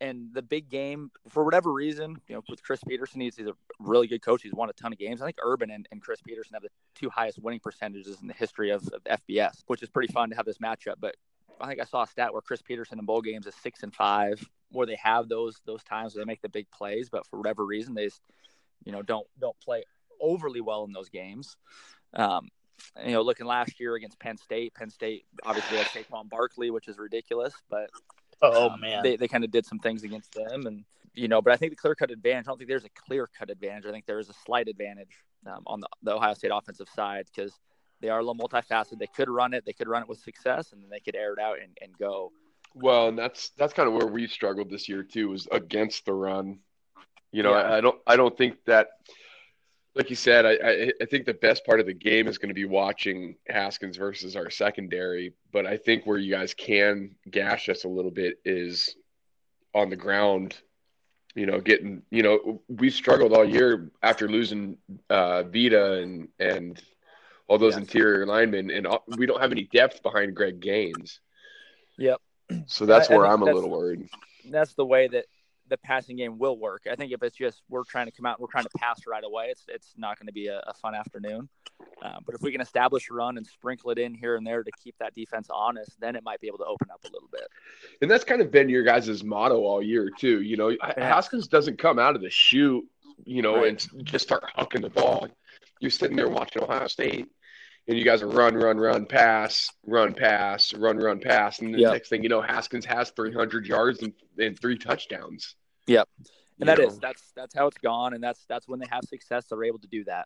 [0.02, 3.56] and the big game for whatever reason, you know, with Chris Petersen, he's, he's a
[3.80, 4.42] really good coach.
[4.44, 5.22] He's won a ton of games.
[5.22, 8.34] I think Urban and, and Chris Petersen have the two highest winning percentages in the
[8.34, 10.96] history of, of FBS, which is pretty fun to have this matchup.
[11.00, 11.16] But
[11.60, 13.94] I think I saw a stat where Chris Petersen in bowl games is six and
[13.94, 17.38] five, where they have those those times where they make the big plays, but for
[17.38, 18.22] whatever reason they just,
[18.84, 19.84] you know don't don't play
[20.22, 21.56] overly well in those games.
[22.14, 22.50] Um,
[23.06, 26.88] you know, looking last year against Penn State, Penn State obviously had Saquon Barkley, which
[26.88, 27.90] is ridiculous, but
[28.42, 31.42] oh um, man, they they kind of did some things against them, and you know,
[31.42, 32.46] but I think the clear cut advantage.
[32.46, 33.86] I don't think there's a clear cut advantage.
[33.86, 37.26] I think there is a slight advantage um, on the, the Ohio State offensive side
[37.34, 37.54] because
[38.02, 39.00] they are a little multifaceted.
[39.00, 41.34] They could run it, they could run it with success, and then they could air
[41.34, 42.32] it out and, and go.
[42.76, 46.14] Well, and that's that's kind of where we struggled this year too, was against the
[46.14, 46.60] run.
[47.32, 47.62] You know, yeah.
[47.62, 48.90] I, I, don't I don't think that
[49.96, 52.50] like you said, I, I, I think the best part of the game is going
[52.50, 55.34] to be watching Haskins versus our secondary.
[55.52, 58.96] But I think where you guys can gash us a little bit is
[59.74, 60.56] on the ground.
[61.36, 64.78] You know, getting you know we struggled all year after losing
[65.10, 66.82] uh, Vita and and
[67.48, 67.82] all those yes.
[67.82, 71.20] interior linemen, and we don't have any depth behind Greg Gaines.
[71.98, 72.22] Yep.
[72.66, 74.10] So that's I, where I am a little worried.
[74.50, 75.26] That's the way that
[75.70, 76.84] the passing game will work.
[76.92, 79.24] I think if it's just we're trying to come out, we're trying to pass right
[79.24, 79.48] away.
[79.50, 81.48] It's it's not going to be a, a, fun afternoon.
[82.02, 84.64] Uh, but if we can establish a run and sprinkle it in here and there
[84.64, 87.30] to keep that defense honest, then it might be able to open up a little
[87.32, 87.48] bit.
[88.02, 90.42] And that's kind of been your guys' motto all year too.
[90.42, 90.94] You know, yeah.
[90.98, 92.84] Haskins doesn't come out of the shoot,
[93.26, 93.88] you know, right.
[93.94, 95.28] and just start hucking the ball.
[95.80, 97.28] You're sitting there watching Ohio State
[97.88, 101.80] and you guys are run, run, run, pass, run, pass, run, run, pass, and the
[101.80, 101.94] yep.
[101.94, 105.56] next thing you know, Haskins has 300 yards and, and three touchdowns.
[105.88, 106.08] Yep,
[106.60, 106.86] and that know.
[106.86, 109.46] is that's that's how it's gone, and that's that's when they have success.
[109.50, 110.26] They're able to do that,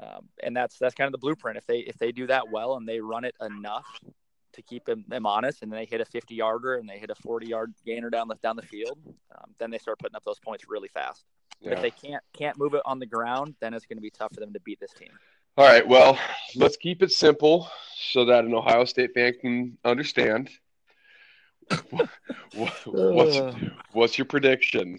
[0.00, 1.58] um, and that's that's kind of the blueprint.
[1.58, 3.86] If they if they do that well and they run it enough
[4.56, 7.10] to keep them, them honest, and then they hit a 50 yarder and they hit
[7.10, 8.98] a 40 yard gainer down the down the field,
[9.36, 11.24] um, then they start putting up those points really fast.
[11.60, 11.72] Yeah.
[11.72, 14.34] If they can't can't move it on the ground, then it's going to be tough
[14.34, 15.10] for them to beat this team.
[15.58, 15.86] All right.
[15.86, 16.18] Well,
[16.54, 17.70] let's keep it simple
[18.12, 20.50] so that an Ohio State fan can understand.
[22.52, 22.84] what's
[23.92, 24.98] what's your prediction?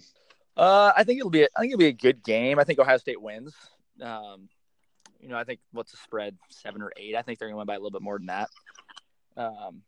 [0.56, 2.58] Uh, I think it'll be a, I think it'll be a good game.
[2.58, 3.54] I think Ohio State wins.
[4.02, 4.48] Um,
[5.20, 7.14] you know, I think what's the spread seven or eight.
[7.14, 8.50] I think they're gonna win by a little bit more than that.
[9.36, 9.82] Um,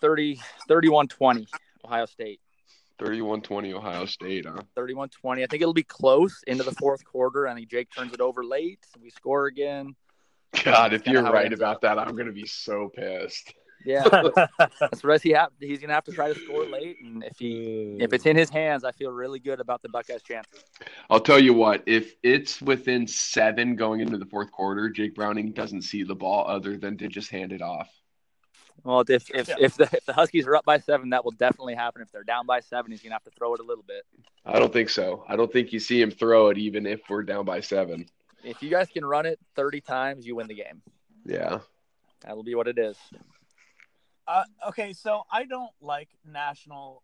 [0.00, 1.46] 30, 31-20,
[1.84, 2.40] Ohio State.
[2.98, 4.62] 31-20 Ohio State, huh?
[4.76, 5.08] 31-20.
[5.42, 7.46] I think it'll be close into the fourth quarter.
[7.46, 8.84] I think Jake turns it over late.
[9.00, 9.94] We score again.
[10.64, 13.52] God, if you're right about that, I'm gonna be so pissed.
[13.84, 14.04] Yeah,
[14.80, 15.50] that's what he have.
[15.60, 18.50] He's gonna have to try to score late, and if he if it's in his
[18.50, 20.64] hands, I feel really good about the Buckeyes' chances.
[21.10, 25.52] I'll tell you what, if it's within seven going into the fourth quarter, Jake Browning
[25.52, 27.88] doesn't see the ball other than to just hand it off.
[28.84, 29.56] Well, if if, yeah.
[29.58, 32.02] if the if the Huskies are up by seven, that will definitely happen.
[32.02, 34.04] If they're down by seven, he's gonna have to throw it a little bit.
[34.44, 35.24] I don't think so.
[35.28, 38.06] I don't think you see him throw it even if we're down by seven.
[38.44, 40.82] If you guys can run it thirty times, you win the game.
[41.24, 41.60] Yeah,
[42.20, 42.96] that'll be what it is.
[44.28, 47.02] Uh, okay, so I don't like national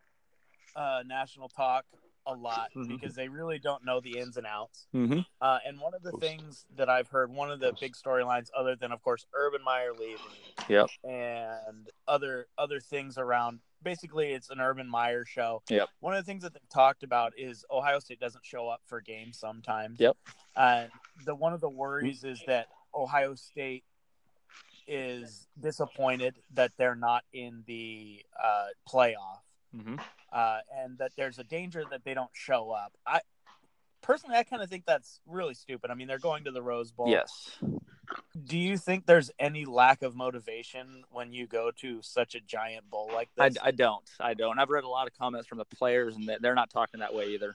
[0.77, 1.85] uh, national talk
[2.27, 2.95] a lot mm-hmm.
[2.95, 4.87] because they really don't know the ins and outs.
[4.95, 5.21] Mm-hmm.
[5.41, 8.77] Uh, and one of the things that I've heard, one of the big storylines, other
[8.77, 10.19] than of course Urban Meyer leaving,
[10.69, 13.61] yep, and other other things around.
[13.83, 15.63] Basically, it's an Urban Meyer show.
[15.69, 15.89] Yep.
[15.99, 19.01] One of the things that they've talked about is Ohio State doesn't show up for
[19.01, 19.99] games sometimes.
[19.99, 20.17] Yep.
[20.57, 20.91] And
[21.25, 23.85] the one of the worries is that Ohio State
[24.87, 29.41] is disappointed that they're not in the uh, playoff
[29.77, 29.97] mm-hmm.
[30.33, 32.93] uh, and that there's a danger that they don't show up.
[33.07, 33.21] I
[34.03, 35.91] personally, I kind of think that's really stupid.
[35.91, 37.09] I mean, they're going to the Rose Bowl.
[37.09, 37.51] Yes.
[38.45, 42.91] Do you think there's any lack of motivation when you go to such a giant
[42.91, 43.59] bowl like I, this?
[43.63, 44.09] I don't.
[44.21, 44.59] I don't.
[44.59, 47.29] I've read a lot of comments from the players, and they're not talking that way
[47.29, 47.55] either.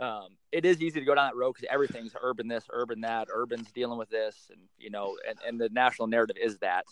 [0.00, 3.28] Um, it is easy to go down that road because everything's urban this, urban that,
[3.32, 6.84] urban's dealing with this, and you know, and, and the national narrative is that.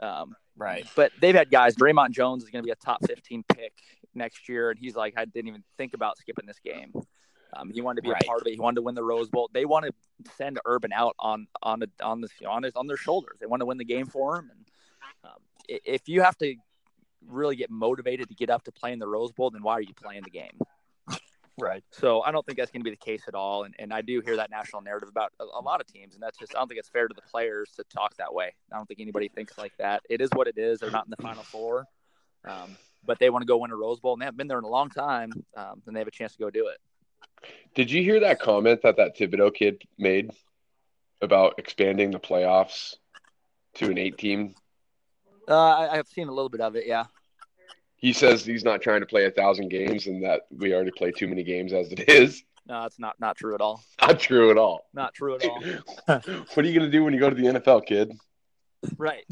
[0.00, 0.86] Um, right.
[0.96, 1.74] but they've had guys.
[1.76, 3.72] Dre'Mont Jones is going to be a top 15 pick
[4.14, 6.92] next year, and he's like, I didn't even think about skipping this game.
[7.54, 8.22] Um, he wanted to be Right.
[8.22, 8.54] a part of it.
[8.54, 9.50] He wanted to win the Rose Bowl.
[9.52, 9.92] They want to
[10.36, 13.36] send Urban out on on the, on the on his on their shoulders.
[13.40, 14.50] They want to win the game for him.
[14.50, 14.64] And
[15.24, 15.38] um,
[15.68, 16.54] if you have to
[17.28, 19.82] really get motivated to get up to play in the Rose Bowl, then why are
[19.82, 20.58] you playing the game?
[21.60, 21.84] Right.
[21.90, 23.64] So I don't think that's going to be the case at all.
[23.64, 26.22] And, and I do hear that national narrative about a, a lot of teams, and
[26.22, 28.54] that's just I don't think it's fair to the players to talk that way.
[28.72, 30.02] I don't think anybody thinks like that.
[30.08, 30.80] It is what it is.
[30.80, 31.86] They're not in the Final Four,
[32.46, 34.58] um, but they want to go win a Rose Bowl, and they haven't been there
[34.58, 35.32] in a long time.
[35.56, 36.78] Um, and they have a chance to go do it.
[37.74, 40.30] Did you hear that comment that that Thibodeau kid made
[41.20, 42.96] about expanding the playoffs
[43.74, 44.54] to an eight team?
[45.48, 46.86] Uh, I, I've seen a little bit of it.
[46.86, 47.04] Yeah.
[48.02, 51.12] He says he's not trying to play a thousand games and that we already play
[51.12, 52.42] too many games as it is.
[52.66, 53.82] No, it's not not true at all.
[54.00, 54.86] Not true at all.
[54.92, 55.62] Not true at all.
[56.06, 58.12] what are you going to do when you go to the NFL, kid?
[58.98, 59.24] right.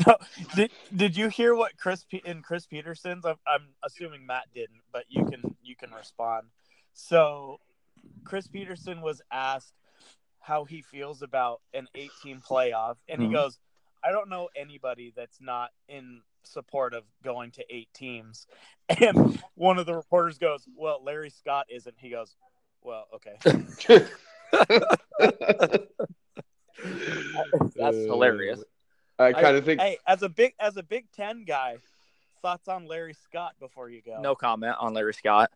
[0.54, 3.24] did Did you hear what Chris Pe- in Chris Petersen's?
[3.26, 6.46] I'm, I'm assuming Matt didn't, but you can you can respond.
[6.92, 7.58] So,
[8.24, 9.74] Chris Petersen was asked
[10.38, 13.26] how he feels about an 18 playoff, and Mhm.
[13.26, 13.58] he goes,
[14.04, 18.46] "I don't know anybody that's not in support of going to eight teams."
[19.00, 22.34] And one of the reporters goes, "Well, Larry Scott isn't." He goes,
[22.82, 23.36] "Well, okay."
[27.76, 28.64] That's hilarious.
[29.18, 31.76] I kind of think Hey, as a big as a Big Ten guy,
[32.40, 34.20] thoughts on Larry Scott before you go?
[34.20, 35.50] No comment on Larry Scott.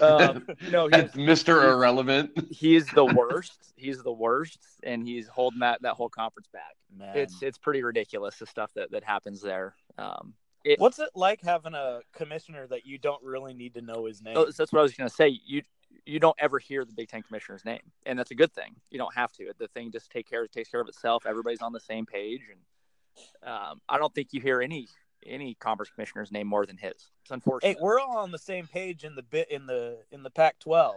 [0.00, 1.62] Um, no, he's, that's Mr.
[1.62, 2.30] Irrelevant.
[2.50, 3.72] he's the worst.
[3.76, 6.74] He's the worst, and he's holding that that whole conference back.
[6.96, 7.16] man.
[7.16, 9.74] It's it's pretty ridiculous the stuff that that happens there.
[9.98, 14.06] Um, it, What's it like having a commissioner that you don't really need to know
[14.06, 14.36] his name?
[14.36, 15.38] oh, that's what I was going to say.
[15.44, 15.62] You
[16.06, 18.74] you don't ever hear the Big Ten commissioner's name, and that's a good thing.
[18.90, 19.52] You don't have to.
[19.58, 21.26] The thing just take care takes care of itself.
[21.26, 24.88] Everybody's on the same page, and um, I don't think you hear any
[25.26, 27.10] any conference commissioner's name more than his.
[27.22, 27.76] It's unfortunate.
[27.76, 30.92] Hey, we're all on the same page in the bit in the in the Pac-12.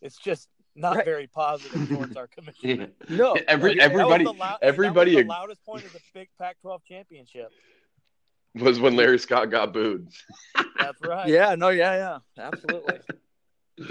[0.00, 1.04] It's just not Right.
[1.04, 2.90] very positive towards our commissioner.
[3.08, 6.00] no, Every everybody that was the lou- everybody that was the loudest point of the
[6.14, 7.50] big Pac-12 championship.
[8.60, 10.08] Was when Larry Scott got booed.
[10.78, 11.28] That's right.
[11.28, 13.00] Yeah, no, yeah, yeah, absolutely.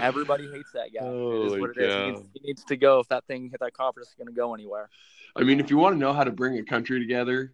[0.00, 1.04] Everybody hates that guy.
[1.04, 1.94] it is Holy what it is.
[1.94, 4.34] He needs, he needs to go if that thing, if that conference is going to
[4.34, 4.90] go anywhere.
[5.36, 7.52] I mean, if you want to know how to bring a country together,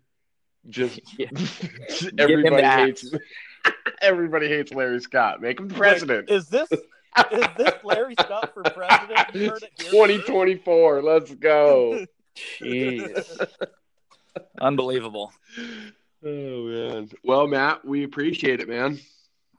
[0.68, 1.28] just Yeah.
[2.18, 3.12] everybody hates
[4.00, 5.40] everybody hates Larry Scott.
[5.40, 6.30] Make him the Wait, president.
[6.30, 9.34] is this is this Larry Scott for president?
[9.34, 9.92] You heard it here first.
[9.92, 11.02] 2024.
[11.02, 12.04] Let's go.
[12.60, 13.46] Jeez,
[14.60, 15.32] unbelievable.
[16.24, 17.10] Oh man.
[17.22, 18.98] Well, Matt, we appreciate it, man.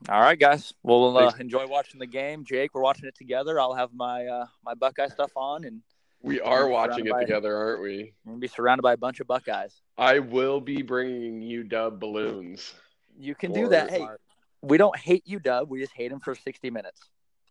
[0.09, 0.73] All right, guys.
[0.83, 2.43] Well, we'll uh, enjoy watching the game.
[2.43, 3.59] Jake, we're watching it together.
[3.59, 5.81] I'll have my uh, my Buckeye stuff on, and
[6.21, 8.13] We are watching it by- together, aren't we?
[8.25, 9.81] we're gonna be surrounded by a bunch of Buckeyes.
[9.97, 12.73] I will be bringing you dub balloons.
[13.17, 13.89] You can do that.
[13.89, 14.05] Hey,
[14.61, 15.69] we don't hate you, Dub.
[15.69, 17.01] We just hate him for sixty minutes.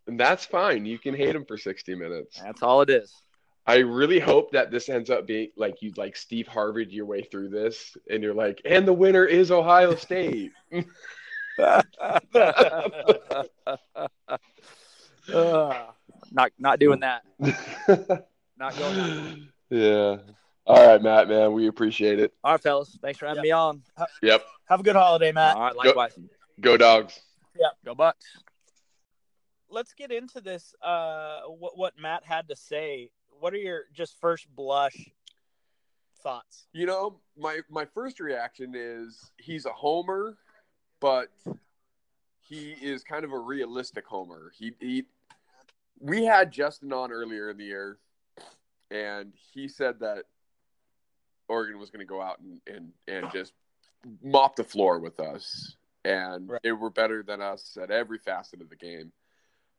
[0.07, 0.85] And that's fine.
[0.85, 2.39] You can hate him for 60 minutes.
[2.39, 3.11] That's all it is.
[3.67, 7.21] I really hope that this ends up being like you like Steve Harvey your way
[7.23, 10.51] through this and you're like, and the winner is Ohio State.
[11.57, 11.81] Uh,
[16.31, 17.23] not not doing that.
[18.57, 18.99] Not going.
[18.99, 19.49] On.
[19.69, 20.17] yeah.
[20.65, 21.51] All right, Matt, man.
[21.51, 22.33] We appreciate it.
[22.41, 22.97] All right, fellas.
[23.01, 23.43] Thanks for having Yep.
[23.43, 23.83] me on.
[24.21, 24.45] Yep.
[24.69, 25.57] Have a good holiday, Matt.
[25.57, 26.17] All right, likewise.
[26.61, 27.19] Go dogs.
[27.83, 28.25] Go Bucks.
[29.69, 30.73] let's get into this.
[30.81, 33.09] Uh, what what Matt had to say.
[33.39, 35.09] What are your just first blush
[36.21, 36.67] thoughts?
[36.73, 40.37] You know, my my first reaction is he's a homer,
[40.99, 41.29] but
[42.39, 44.51] he is kind of a realistic homer.
[44.57, 45.05] He he
[45.99, 47.99] we had Justin on earlier in the year
[48.91, 50.25] and he said that
[51.47, 53.53] Oregon was going to go out and, and and just
[54.21, 56.61] mop the floor with us and Right.
[56.63, 59.11] they were better than us at every facet of the game.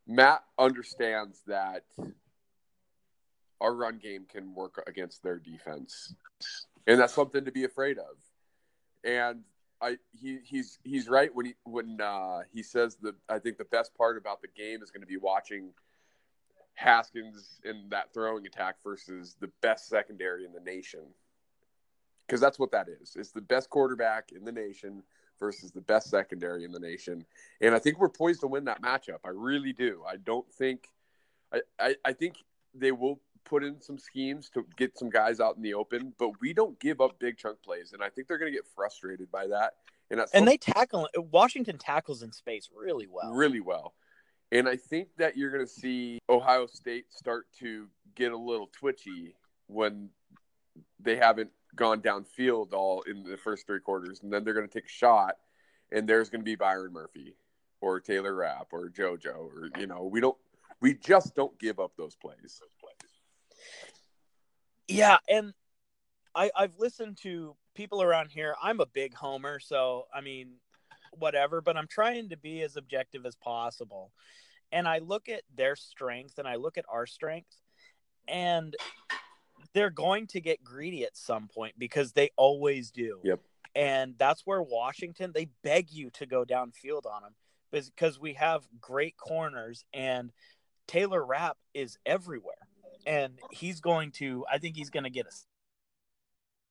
[0.06, 1.84] Matt understands that
[3.60, 6.14] our run game can work against their defense.
[6.86, 8.16] And that's something to be afraid of.
[9.04, 9.42] And
[9.80, 13.64] I he he's he's right when he when uh, he says that I think the
[13.64, 15.70] best part about the game is going to be watching
[16.74, 21.00] Haskins in that throwing attack versus the best secondary in the nation.
[22.26, 23.16] Because that's what that is.
[23.16, 25.02] It's the best quarterback in the nation
[25.38, 27.24] versus the best secondary in the nation.
[27.60, 29.18] And I think we're poised to win that matchup.
[29.24, 30.02] I really do.
[30.08, 30.88] I don't think
[31.52, 32.36] I, I, I think
[32.74, 36.32] they will put in some schemes to get some guys out in the open, but
[36.40, 39.30] we don't give up big chunk plays, and I think they're going to get frustrated
[39.30, 39.74] by that.
[40.10, 43.94] And, and they tackle Washington tackles in space really well, really well.
[44.52, 48.68] And I think that you're going to see Ohio State start to get a little
[48.72, 49.34] twitchy
[49.66, 50.10] when
[51.00, 54.72] they haven't gone downfield all in the first three quarters, and then they're going to
[54.72, 55.36] take a shot,
[55.90, 57.34] and there's going to be Byron Murphy
[57.80, 60.36] or Taylor Rapp or JoJo or you know we don't
[60.80, 62.60] we just don't give up those plays.
[64.88, 65.52] Yeah, and
[66.34, 68.54] I I've listened to people around here.
[68.62, 70.54] I'm a big homer, so I mean,
[71.12, 71.60] whatever.
[71.60, 74.12] But I'm trying to be as objective as possible,
[74.72, 77.56] and I look at their strength and I look at our strength,
[78.28, 78.76] and
[79.74, 83.20] they're going to get greedy at some point because they always do.
[83.24, 83.40] Yep.
[83.74, 87.34] And that's where Washington they beg you to go downfield on them
[87.70, 90.32] because we have great corners and
[90.86, 92.65] Taylor Rapp is everywhere.
[93.06, 95.46] And he's going to, I think he's going to get us.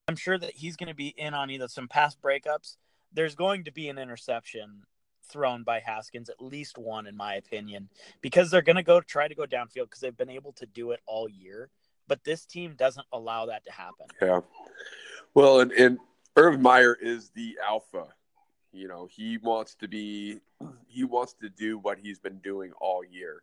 [0.08, 2.76] I'm sure that he's going to be in on either some pass breakups.
[3.13, 4.84] There's going to be an interception
[5.30, 7.89] thrown by Haskins, at least one, in my opinion,
[8.21, 10.91] because they're going to go try to go downfield because they've been able to do
[10.91, 11.69] it all year.
[12.08, 14.06] But this team doesn't allow that to happen.
[14.21, 14.41] Yeah.
[15.34, 15.98] Well, and, and
[16.36, 18.08] Urban Meyer is the alpha.
[18.71, 20.41] You know, he wants to be,
[20.88, 23.41] he wants to do what he's been doing all year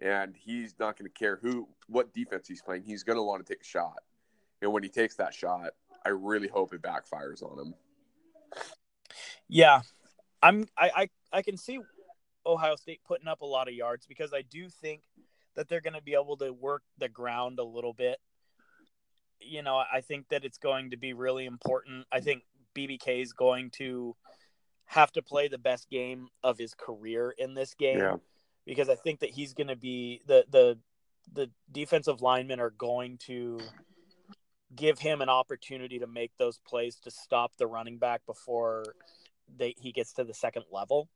[0.00, 2.82] and he's not going to care who what defense he's playing.
[2.84, 4.02] He's going to want to take a shot,
[4.62, 5.70] and when he takes that shot,
[6.04, 7.74] I really hope it backfires on him.
[9.48, 9.82] Yeah,
[10.42, 10.66] I'm.
[10.76, 11.78] I I, I can see
[12.44, 15.02] Ohio State putting up a lot of yards because I do think
[15.54, 18.18] that they're going to be able to work the ground a little bit.
[19.40, 22.06] You know, I think that it's going to be really important.
[22.10, 22.42] I think
[22.74, 24.16] BBK is going to
[24.86, 27.98] have to play the best game of his career in this game.
[27.98, 28.16] Yeah
[28.66, 30.78] because I think that he's going to be the the
[31.32, 33.58] the defensive linemen are going to
[34.74, 38.84] give him an opportunity to make those plays to stop the running back before
[39.56, 41.08] they he gets to the second level.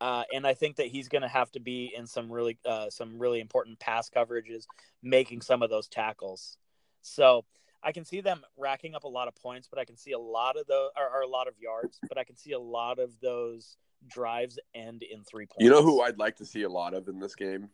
[0.00, 2.90] Uh, and I think that he's going to have to be in some really uh,
[2.90, 4.64] some really important pass coverages,
[5.02, 6.56] making some of those tackles.
[7.02, 7.44] So
[7.82, 10.18] I can see them racking up a lot of points, but I can see a
[10.18, 13.18] lot of those or a lot of yards, but I can see a lot of
[13.20, 13.76] those
[14.08, 15.64] drives end in three points.
[15.64, 17.68] You know who I'd like to see a lot of in this game?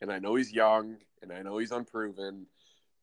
[0.00, 2.46] And I know he's young and I know he's unproven,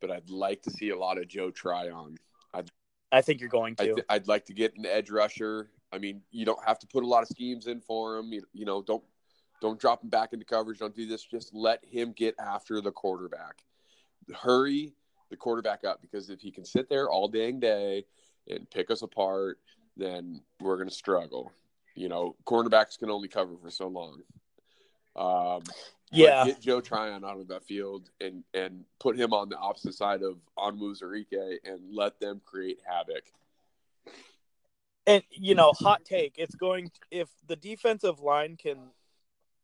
[0.02, 2.18] but I'd like to see a lot of Joe Tryon.
[2.54, 2.70] I'd,
[3.12, 3.84] I think you're going to.
[3.84, 5.70] I'd, I'd, like to get an edge rusher.
[5.92, 8.32] I mean, you don't have to put a lot of schemes in for him.
[8.34, 9.04] You, you know, don't
[9.62, 10.80] don't drop him back into coverage.
[10.80, 11.24] Don't do this.
[11.24, 13.64] Just let him get after the quarterback.
[14.34, 14.94] Hurry
[15.30, 18.06] the quarterback up because if he can sit there all dang day
[18.48, 19.60] and pick us apart,
[19.98, 21.52] then we're going to struggle.
[21.96, 24.22] You know, cornerbacks can only cover for so long.
[25.16, 25.64] Um,
[26.12, 29.94] yeah, get Joe Tryon out of that field and and put him on the opposite
[29.94, 33.24] side of Onwuzurike and let them create havoc.
[35.06, 38.78] And you know, hot take: it's going if the defensive line can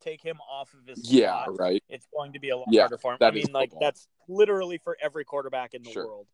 [0.02, 1.84] take him off of his yeah, right.
[1.90, 3.18] It's going to be a lot yeah, harder for him.
[3.22, 6.06] I mean, like that's literally for every quarterback in the sure.
[6.06, 6.28] world.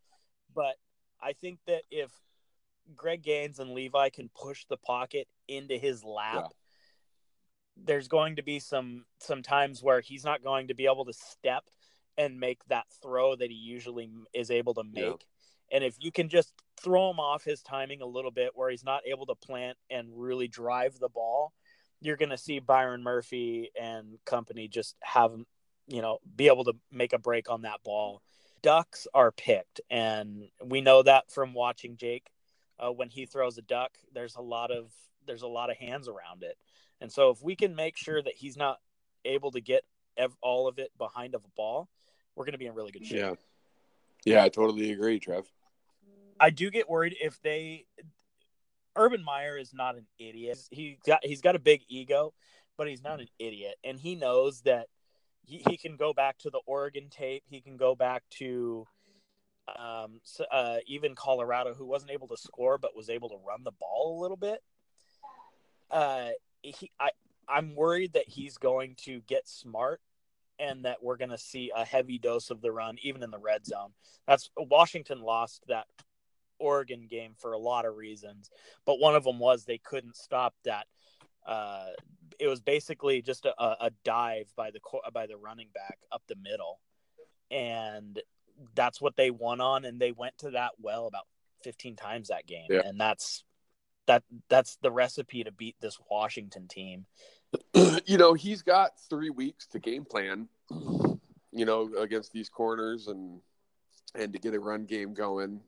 [0.54, 0.76] But
[1.22, 2.12] I think that if
[2.96, 6.48] Greg Gaines and Levi can push the pocket into his lap, yeah.
[7.86, 11.14] there's going to be some some times where he's not going to be able to
[11.14, 11.64] step
[12.18, 15.04] and make that throw that he usually is able to make.
[15.04, 15.14] Yeah.
[15.74, 18.84] And if you can just throw him off his timing a little bit where he's
[18.84, 21.54] not able to plant and really drive the ball,
[22.02, 25.32] you're going to see Byron Murphy and company just have
[25.88, 28.22] you know be able to make a break on that ball.
[28.62, 32.28] Ducks are picked, and we know that from watching Jake
[32.84, 34.92] uh, when he throws a duck, there's a lot of
[35.28, 36.58] there's a lot of hands around it,
[37.00, 38.80] and so if we can make sure that he's not
[39.24, 39.84] able to get
[40.18, 41.90] ev- all of it behind of a ball,
[42.36, 43.20] we're going to be in really good shape.
[43.20, 43.34] Yeah,
[44.26, 45.46] yeah, I totally agree, Trev.
[46.40, 47.86] I do get worried if they.
[48.96, 50.60] Urban Meyer is not an idiot.
[50.70, 52.34] He got he's got a big ego,
[52.78, 54.88] but he's not an idiot, and he knows that
[55.46, 57.44] he, he can go back to the Oregon tape.
[57.48, 58.86] He can go back to
[59.80, 63.64] um, so, uh, even Colorado, who wasn't able to score but was able to run
[63.64, 64.62] the ball a little bit.
[65.90, 66.30] Uh,
[66.62, 67.12] he, I,
[67.48, 70.02] I'm worried that he's going to get smart
[70.60, 73.40] and that we're going to see a heavy dose of the run, even in the
[73.40, 73.92] red zone.
[74.28, 75.88] That's Washington lost that
[76.60, 78.52] Oregon game for a lot of reasons,
[78.86, 80.86] but one of them was they couldn't stop that.
[81.46, 81.88] Uh,
[82.40, 84.80] it was basically just a, a dive by the
[85.12, 86.80] by the running back up the middle,
[87.50, 88.22] and
[88.76, 91.28] that's what they won on, and they went to that well about
[91.64, 92.82] 15 times that game, yeah.
[92.86, 93.44] and that's
[94.08, 97.06] that that's the recipe to beat this Washington team.
[98.06, 100.48] you know, he's got three weeks to game plan.
[101.52, 103.40] you know, against these corners and
[104.16, 105.62] and to get a run game going.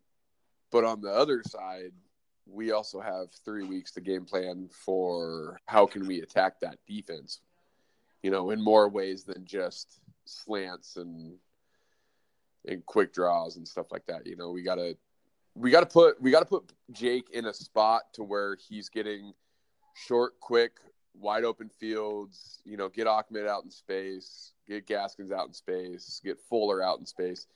[0.71, 1.91] But on the other side,
[2.45, 7.39] we also have three weeks to game plan for how can we attack that defense,
[8.21, 11.36] you know, in more ways than just slants and
[12.68, 14.26] and quick draws and stuff like that.
[14.26, 14.97] You know, we gotta
[15.55, 19.34] we gotta put we gotta put Jake in a spot to where he's getting
[19.95, 20.80] short, quick,
[21.14, 22.59] wide open fields.
[22.66, 26.99] You know, get Ahmed out in space, get Gaskins out in space, get Fuller out
[26.99, 27.47] in space.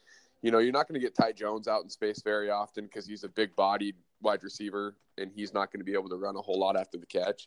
[0.42, 3.08] You know, you're not going to get Ty Jones out in space very often because
[3.08, 6.36] he's a big bodied wide receiver and he's not going to be able to run
[6.36, 7.46] a whole lot after the catch.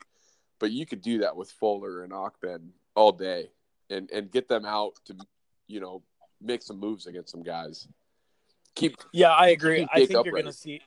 [0.58, 3.50] But you could do that with Fuller and Ahmed all day
[3.88, 5.16] and, and get them out to,
[5.68, 6.02] you know,
[6.40, 7.88] make some moves against some guys.
[8.74, 9.86] Keep Yeah, I agree.
[9.92, 10.80] I think you're going to see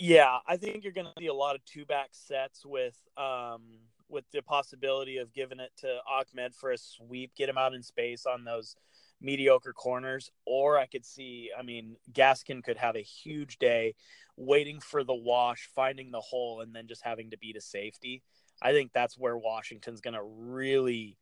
[0.00, 3.62] yeah, I think you're going to see a lot of two back sets with um
[4.08, 7.82] with the possibility of giving it to Ahmed for a sweep, get him out in
[7.82, 8.74] space on those
[9.20, 13.94] mediocre corners, or I could see, I mean, Gaskin could have a huge day
[14.36, 18.22] waiting for the wash, finding the hole, and then just having to beat a safety.
[18.62, 21.18] I think that's where Washington's going to really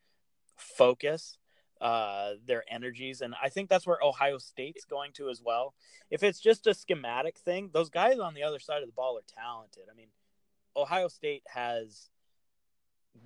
[0.56, 1.38] focus
[1.80, 3.20] uh, their energies.
[3.20, 5.74] And I think that's where Ohio State's going to as well.
[6.10, 9.18] If it's just a schematic thing, those guys on the other side of the ball
[9.18, 9.84] are talented.
[9.90, 10.08] I mean,
[10.76, 12.10] Ohio State has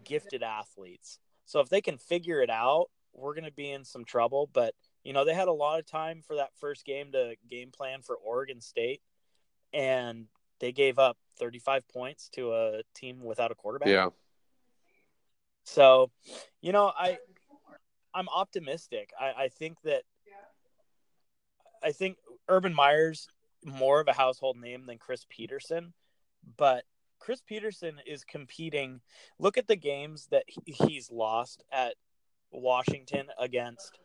[0.04, 1.18] gifted athletes.
[1.44, 4.48] So if they can figure it out, we're going to be in some trouble.
[4.52, 4.74] But,
[5.04, 8.02] you know, they had a lot of time for that first game to game plan
[8.02, 9.00] for Oregon State,
[9.72, 10.26] and
[10.60, 13.88] they gave up 35 points to a team without a quarterback.
[13.88, 14.10] Yeah.
[15.64, 16.10] So,
[16.60, 17.18] you know, I
[18.14, 19.12] I'm optimistic.
[19.18, 20.02] I, I think that
[21.82, 23.28] I think Urban Meyer's
[23.64, 25.92] more of a household name than Chris Petersen,
[26.56, 26.84] but
[27.18, 29.00] Chris Petersen is competing.
[29.38, 31.94] Look at the games that he's lost at
[32.50, 33.98] Washington against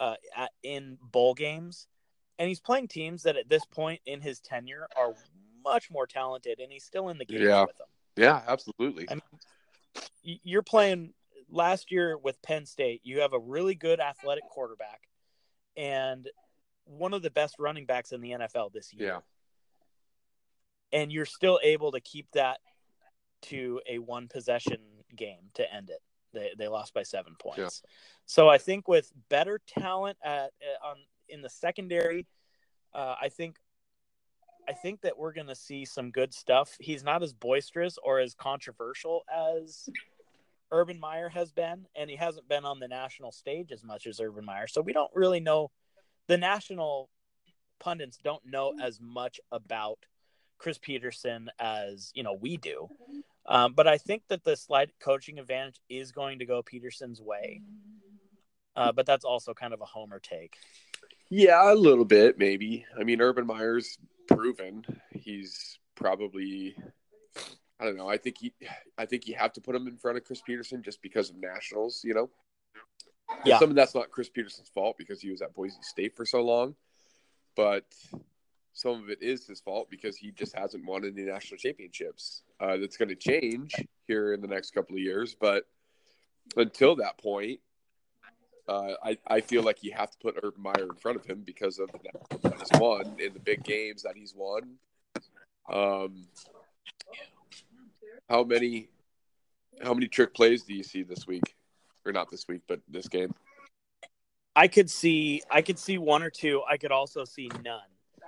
[0.00, 1.86] uh, at, in bowl games,
[2.38, 5.14] and he's playing teams that at this point in his tenure are
[5.64, 7.62] much more talented, and he's still in the game yeah.
[7.62, 7.86] with them.
[8.16, 9.06] Yeah, absolutely.
[9.10, 11.12] I mean, you're playing
[11.50, 13.00] last year with Penn State.
[13.04, 15.02] You have a really good athletic quarterback,
[15.76, 16.28] and
[16.84, 19.08] one of the best running backs in the NFL this year.
[19.08, 19.18] Yeah.
[20.92, 22.58] And you're still able to keep that
[23.42, 24.78] to a one possession
[25.14, 26.00] game to end it.
[26.32, 27.58] They they lost by seven points.
[27.58, 27.90] Yeah.
[28.26, 30.96] So I think with better talent at uh, on
[31.28, 32.26] in the secondary,
[32.94, 33.56] uh, I think
[34.68, 36.76] I think that we're going to see some good stuff.
[36.80, 39.88] He's not as boisterous or as controversial as
[40.72, 44.20] Urban Meyer has been, and he hasn't been on the national stage as much as
[44.20, 44.66] Urban Meyer.
[44.66, 45.70] So we don't really know.
[46.28, 47.08] The national
[47.78, 49.98] pundits don't know as much about
[50.58, 52.88] Chris Petersen as you know we do.
[53.46, 57.62] Um, but I think that the slight coaching advantage is going to go Petersen's way.
[58.74, 60.56] Uh, but that's also kind of a homer take.
[61.30, 62.84] Yeah, a little bit, maybe.
[62.98, 63.98] I mean, Urban Meyer's
[64.28, 66.76] proven he's probably.
[67.78, 68.08] I don't know.
[68.08, 68.52] I think he,
[68.96, 71.36] I think you have to put him in front of Chris Petersen just because of
[71.36, 72.02] nationals.
[72.04, 72.30] You know.
[73.28, 73.58] And Yeah.
[73.58, 76.42] Some of that's not Chris Petersen's fault because he was at Boise State for so
[76.42, 76.74] long,
[77.56, 77.84] but
[78.72, 82.42] some of it is his fault because he just hasn't won any national championships.
[82.60, 83.74] Uh, that's going to change
[84.06, 85.64] here in the next couple of years, but
[86.56, 87.60] until that point,
[88.68, 91.42] uh, I, I feel like you have to put Urban Meyer in front of him
[91.44, 91.90] because of
[92.42, 94.74] that he's won in the big games that he's won.
[95.72, 96.26] Um,
[98.28, 98.88] how many
[99.82, 101.54] how many trick plays do you see this week,
[102.04, 103.34] or not this week, but this game?
[104.54, 106.62] I could see I could see one or two.
[106.68, 107.80] I could also see none.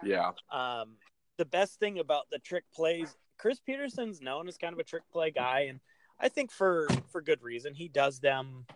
[0.05, 0.97] Yeah, Um,
[1.39, 5.03] the best thing about the trick plays, Chris Petersen's known as kind of a trick
[5.11, 5.81] play guy, and
[6.21, 7.75] I think for for good reason.
[7.75, 8.67] He does them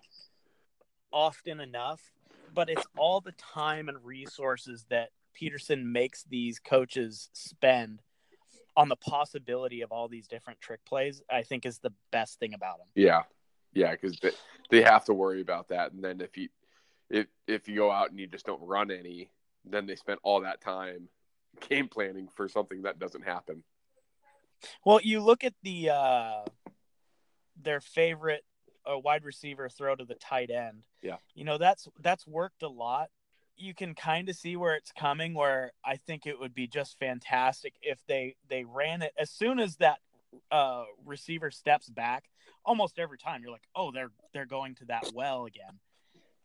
[1.13, 2.01] often enough,
[2.55, 8.01] but it's all the time and resources that Petersen makes these coaches spend
[8.77, 11.23] on the possibility of all these different trick plays.
[11.31, 12.87] I think is the best thing about him.
[12.95, 13.23] yeah,
[13.75, 14.31] yeah, because they,
[14.71, 16.49] they have to worry about that, and then if you
[17.11, 19.31] if if you go out and you just don't run any,
[19.65, 21.09] then they spent all that time
[21.69, 23.63] game planning for something that doesn't happen.
[24.85, 26.45] Well, you look at the uh,
[27.61, 28.45] their favorite
[28.91, 30.83] uh, wide receiver throw to the tight end.
[31.03, 31.17] Yeah.
[31.35, 33.09] you know that's that's worked a lot.
[33.57, 35.35] You can kind of see where it's coming.
[35.35, 39.61] Where I think it would be just fantastic if they they ran it as soon
[39.61, 39.99] as that
[40.51, 42.25] uh, receiver steps back.
[42.65, 45.79] Almost every time you're like, oh, they're they're going to that well again.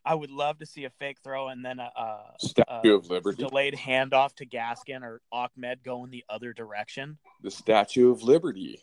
[0.07, 3.09] I would love to see a fake throw and then a, a, Statue a of
[3.09, 3.43] Liberty.
[3.43, 7.17] delayed handoff to Gaskin or Ahmed going the other direction.
[7.43, 8.79] The Statue of Liberty.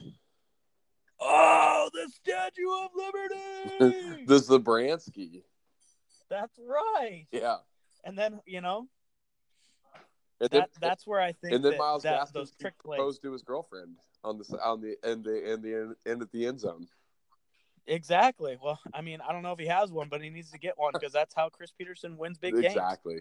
[1.18, 4.24] Oh, the Statue of Liberty!
[4.26, 5.44] the Zabransky.
[6.28, 7.26] That's right.
[7.32, 7.56] Yeah.
[8.04, 8.88] And then you know
[10.40, 12.98] And then, that that's where I think and then that, Myles that those trick plays
[12.98, 16.46] proposed to his girlfriend on the on the end the end the end, at the
[16.46, 16.86] end zone.
[17.86, 18.56] exactly.
[18.62, 20.78] Well, I mean, I don't know if he has one, but he needs to get
[20.78, 22.66] one because that's how Chris Petersen wins big games.
[22.66, 23.20] exactly.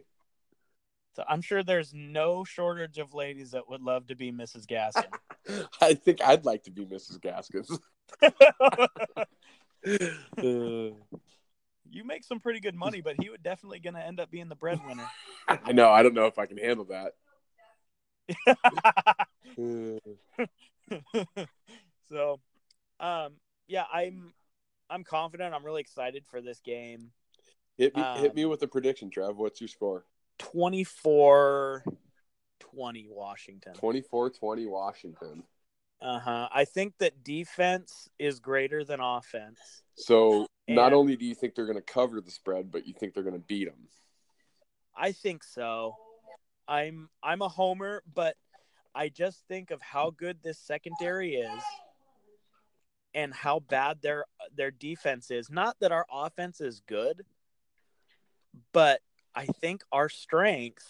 [1.16, 4.66] So I'm sure there's no shortage of ladies that would love to be Mrs.
[4.66, 5.68] Gaskin.
[5.82, 7.22] I think I'd like to be Mrs.
[7.22, 7.80] Gaskins.
[10.42, 10.92] Uh,
[11.90, 14.56] you make some pretty good money, but he would definitely gonna end up being the
[14.56, 15.08] breadwinner.
[15.48, 15.90] I know.
[15.90, 17.14] I don't know if I can handle that.
[22.10, 22.40] so,
[23.00, 23.34] um,
[23.68, 24.34] yeah, I'm
[24.90, 25.54] I'm confident.
[25.54, 27.12] I'm really excited for this game.
[27.78, 29.38] hit me, hit me Um, with a prediction, Trev.
[29.38, 30.06] What's your score?
[30.40, 31.84] 24
[32.60, 33.74] 20 Washington.
[33.74, 35.44] 24-20 Washington.
[36.02, 36.50] Uh-huh.
[36.52, 39.60] I think that defense is greater than offense.
[39.96, 43.14] So not only do you think they're going to cover the spread, but you think
[43.14, 43.88] they're going to beat them.
[44.96, 45.96] I think so.
[46.68, 48.36] I'm I'm a homer, but
[48.96, 51.62] I just think of how good this secondary is
[53.14, 55.50] and how bad their their defense is.
[55.50, 57.24] Not that our offense is good,
[58.72, 59.02] but
[59.36, 60.86] I think our strength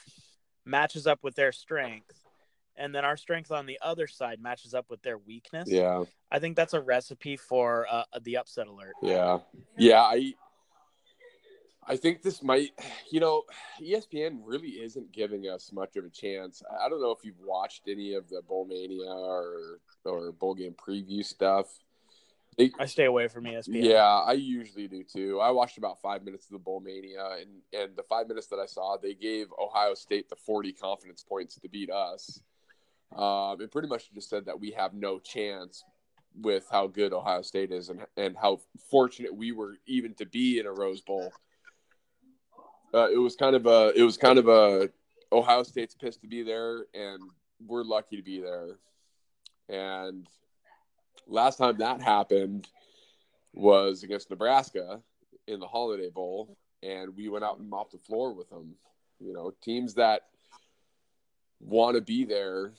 [0.66, 2.23] matches up with their strength.
[2.76, 5.70] And then our strength on the other side matches up with their weakness.
[5.70, 8.96] Yeah, I think that's a recipe for uh, the upset alert.
[9.02, 9.40] yeah,
[9.78, 10.02] yeah.
[10.02, 10.34] I
[11.88, 12.72] I think this might,
[13.12, 13.44] you know,
[13.82, 16.64] ESPN really isn't giving us much of a chance.
[16.82, 20.76] I don't know if you've watched any of the Bowl Mania or or bowl game
[20.76, 21.68] preview stuff.
[22.58, 23.84] They, I stay away from ESPN.
[23.84, 25.40] Yeah, I usually do too.
[25.42, 28.60] I watched about five minutes of the Bowl Mania, and and the five minutes that
[28.60, 32.42] I saw, they gave Ohio State the forty confidence points to beat us.
[33.16, 35.84] Um, it pretty much just said that we have no chance
[36.42, 38.60] with how good Ohio State is, and and how
[38.90, 41.32] fortunate we were even to be in a Rose Bowl.
[42.94, 44.90] Uh, it was kind of a it was kind of a
[45.32, 47.22] Ohio State's pissed to be there, and
[47.66, 48.78] we're lucky to be there.
[49.70, 50.28] And
[51.28, 52.68] last time that happened
[53.54, 55.02] was against Nebraska
[55.48, 58.76] in the Holiday Bowl, and we went out and mopped the floor with them.
[59.20, 60.24] You know, teams that
[61.60, 62.74] want to be there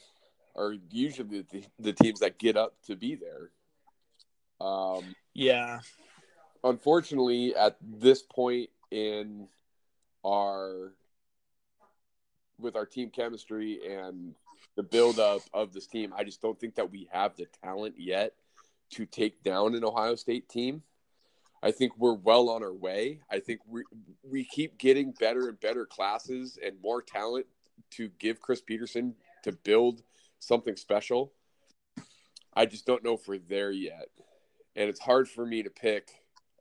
[0.55, 3.51] are usually the, the teams that get up to be there.
[4.65, 5.81] Um, Yeah.
[6.63, 9.47] unfortunately, at this point in
[10.25, 10.93] our
[12.57, 14.33] with our team chemistry and
[14.75, 18.33] the buildup of this team, I just don't think that we have the talent yet
[18.91, 20.81] to take down an Ohio State team.
[21.61, 23.21] I think we're well on our way.
[23.29, 23.83] I think we
[24.23, 27.47] we keep getting better and better classes and more talent
[27.91, 30.03] to give Chris Petersen to build
[30.45, 31.33] something special.
[32.53, 34.09] I just don't know if we're there yet.
[34.75, 36.09] And it's hard for me to pick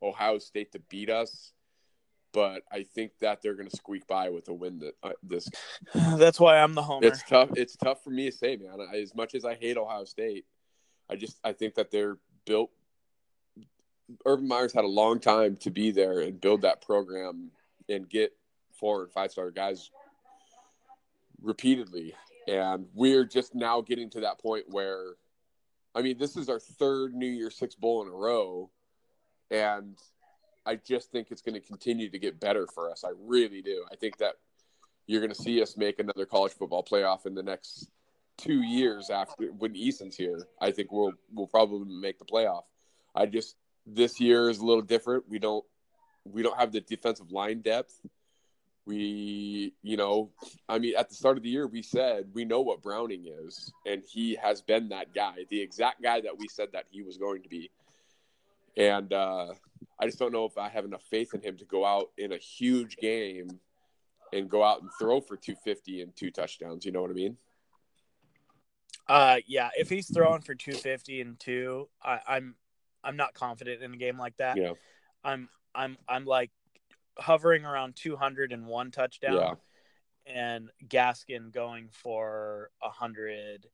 [0.02, 1.52] Ohio State to beat us,
[2.32, 5.48] but I think that they're going to squeak by with a win that uh, this
[5.94, 7.06] That's why I'm the homer.
[7.06, 7.50] it's tough.
[7.56, 8.78] It's tough for me to say, man.
[8.80, 10.44] I, as much as I hate Ohio State,
[11.08, 12.70] I just I think that they're built.
[14.26, 17.50] Urban Meyer's had a long time to be there and build that program
[17.88, 18.32] and get
[18.72, 19.90] four and five star guys
[21.40, 22.14] repeatedly,
[22.48, 25.14] and we're just now getting to that point where,
[25.94, 28.70] I mean, this is our third New Year Six bowl in a row,
[29.50, 29.98] and
[30.66, 33.04] I just think it's going to continue to get better for us.
[33.04, 33.84] I really do.
[33.90, 34.34] I think that
[35.06, 37.90] you're going to see us make another college football playoff in the next
[38.36, 40.46] two years after when Eason's here.
[40.60, 42.62] I think we'll we'll probably make the playoff.
[43.14, 45.24] I just this year is a little different.
[45.28, 45.64] We don't
[46.24, 47.94] we don't have the defensive line depth.
[48.86, 50.30] We, you know,
[50.68, 53.72] I mean, at the start of the year, we said we know what Browning is,
[53.86, 57.16] and he has been that guy, the exact guy that we said that he was
[57.16, 57.70] going to be.
[58.76, 59.54] And uh,
[59.98, 62.32] I just don't know if I have enough faith in him to go out in
[62.32, 63.48] a huge game
[64.32, 66.84] and go out and throw for 250 and two touchdowns.
[66.84, 67.36] You know what I mean?
[69.08, 69.70] Uh, yeah.
[69.76, 72.54] If he's throwing for 250 and two, I, I'm
[73.02, 74.56] I'm not confident in a game like that.
[74.56, 74.72] Yeah.
[75.22, 76.50] I'm I'm I'm like
[77.18, 79.54] hovering around 201 touchdown, Yeah.
[80.26, 83.68] and Gaskin going for a hundred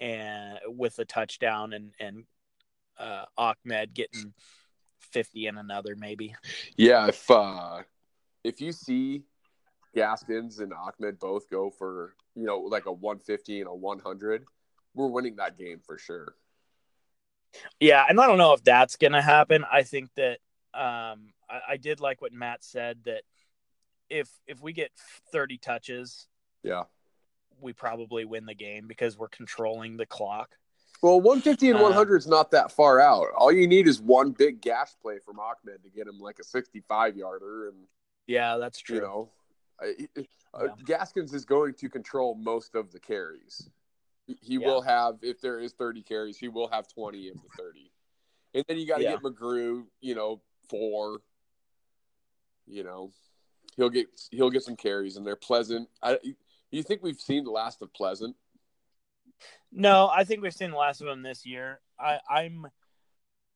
[0.00, 2.24] and with a touchdown, and and
[2.98, 4.32] uh, Ahmed getting
[5.00, 6.34] 50 and another maybe.
[6.76, 7.82] Yeah, if uh
[8.44, 9.22] if you see
[9.94, 14.44] Gaskins and Ahmed both go for, you know, like a 150 and a 100,
[14.94, 16.34] we're winning that game for sure.
[17.80, 19.64] Yeah, and I don't know if that's gonna happen.
[19.70, 20.38] I think that
[20.74, 23.22] um, I, I did like what Matt said that
[24.08, 24.90] if if we get
[25.32, 26.28] thirty touches,
[26.62, 26.84] Yeah.
[27.60, 30.50] we probably win the game because we're controlling the clock.
[31.02, 33.28] Well, 150 and Uh, 100 is not that far out.
[33.36, 36.44] All you need is one big gash play from Ahmed to get him like a
[36.44, 37.86] 65 yarder and
[38.26, 38.96] Yeah, that's true.
[38.96, 39.30] You know,
[39.78, 39.94] I,
[40.54, 43.68] uh, Gaskins is going to control most of the carries.
[44.26, 44.66] He, he Yeah.
[44.66, 47.92] will have, if there is 30 carries, he will have 20 of the 30.
[48.54, 49.10] And then you got to Yeah.
[49.12, 51.20] get McGrew, you know, four.
[52.66, 53.12] You know,
[53.76, 55.88] he'll get he'll get some carries, and they're pleasant.
[56.02, 56.18] I,
[56.70, 58.36] you think we've seen the last of Pleasant?
[59.72, 61.80] No, I think we've seen the last of him this year.
[61.98, 62.66] I, I'm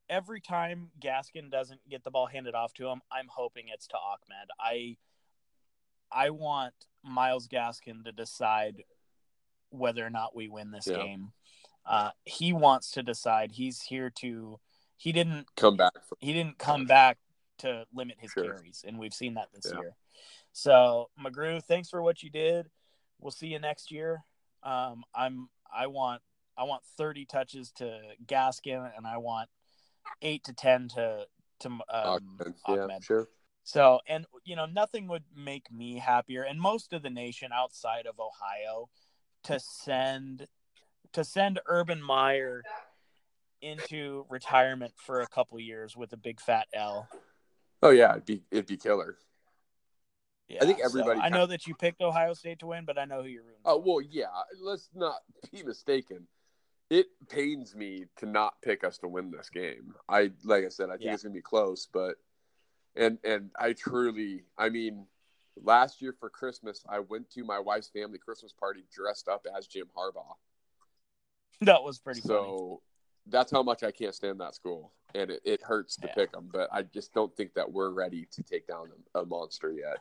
[0.09, 3.97] every time Gaskin doesn't get the ball handed off to him, I'm hoping it's to
[3.97, 4.49] Ahmed.
[4.59, 4.97] I
[6.11, 8.83] I want Myles Gaskin to decide
[9.69, 10.97] whether or not we win this Yeah.
[10.97, 11.31] game.
[11.85, 13.53] Uh, he wants to decide.
[13.53, 14.59] He's here to.
[14.97, 15.47] He didn't.
[15.55, 15.93] Come back.
[16.07, 17.17] For, He didn't come back
[17.61, 18.43] to limit his Sure.
[18.43, 19.79] carries, and we've seen that this Yeah.
[19.79, 19.95] year.
[20.51, 22.69] So McGrew, thanks for what you did.
[23.19, 24.25] We'll see you next year.
[24.63, 25.49] Um, I'm.
[25.73, 26.21] I want.
[26.57, 29.49] I want 30 touches to Gaskin, and I want
[30.21, 31.27] eight to 10 to
[31.61, 32.55] to um, Ahmed.
[32.67, 33.03] yeah, Ahmed.
[33.03, 33.27] sure.
[33.63, 38.05] So, and you know, nothing would make me happier, and most of the nation outside
[38.05, 38.89] of Ohio,
[39.43, 40.47] to send
[41.13, 42.63] to send Urban Meyer
[43.61, 47.07] into retirement for a couple years with a big fat L.
[47.83, 49.17] Oh yeah, it'd be it'd be killer.
[50.47, 52.97] Yeah, I think so everybody I know that you picked Ohio State to win, but
[52.97, 53.61] I know who you're rooting.
[53.65, 54.25] Oh well, yeah.
[54.59, 55.17] Let's not
[55.51, 56.27] be mistaken.
[56.89, 59.95] It pains me to not pick us to win this game.
[60.09, 61.13] I like I said, I think Yeah.
[61.13, 62.15] it's gonna be close, but
[62.95, 65.07] and and I truly, I mean,
[65.55, 69.67] last year for Christmas, I went to my wife's family Christmas party dressed up as
[69.67, 70.35] Jim Harbaugh.
[71.61, 72.33] that was pretty funny.
[72.33, 72.81] so
[73.31, 76.13] that's how much I can't stand that school, and it, it hurts to Yeah.
[76.13, 76.49] pick them.
[76.51, 79.97] But I just don't think that we're ready to take down a, a monster yet.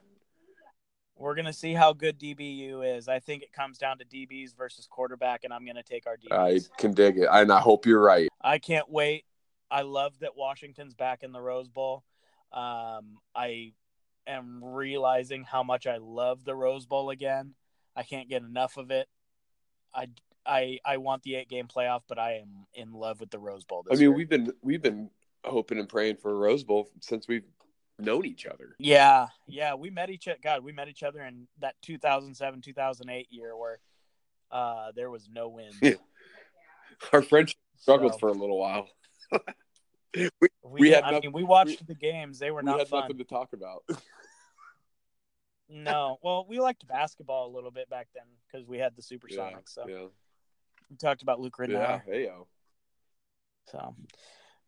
[1.17, 3.09] We're gonna see how good DBU is.
[3.09, 6.69] I think it comes down to DBs versus quarterback, and I'm gonna take our DBs.
[6.71, 8.29] I can dig it, and I hope you're right.
[8.41, 9.25] I can't wait.
[9.71, 12.05] I love that Washington's back in the Rose Bowl.
[12.53, 13.73] Um, I
[14.27, 17.55] am realizing how much I love the Rose Bowl again.
[17.95, 19.07] I can't get enough of it.
[19.95, 20.07] I
[20.47, 23.65] I I want the eight game playoff, but I am in love with the Rose
[23.65, 23.85] Bowl.
[23.91, 24.13] I mean, year.
[24.13, 25.11] we've been we've been
[25.45, 27.45] hoping and praying for a Rose Bowl since we've
[27.99, 28.75] known each other.
[28.79, 30.39] yeah, yeah, we met each other.
[30.43, 33.79] God, we met each other in that 2007 2008 year where
[34.51, 35.71] uh, there was no win.
[35.83, 35.95] Yeah.
[37.13, 38.89] Our friendship struggled So- for a little while.
[40.13, 42.81] We, We did- had I noth- mean, we watched the games; they were we not
[42.81, 43.03] had fun.
[43.03, 43.85] nothing to talk about.
[45.73, 49.17] No, well, we liked basketball a little bit back then because we had the yeah,
[49.19, 49.69] Supersonics.
[49.69, 50.07] So yeah,
[50.91, 51.73] we talked about Luke Ridnour.
[51.73, 52.01] yeah.
[52.05, 52.47] Hey, yo.
[53.71, 53.95] So,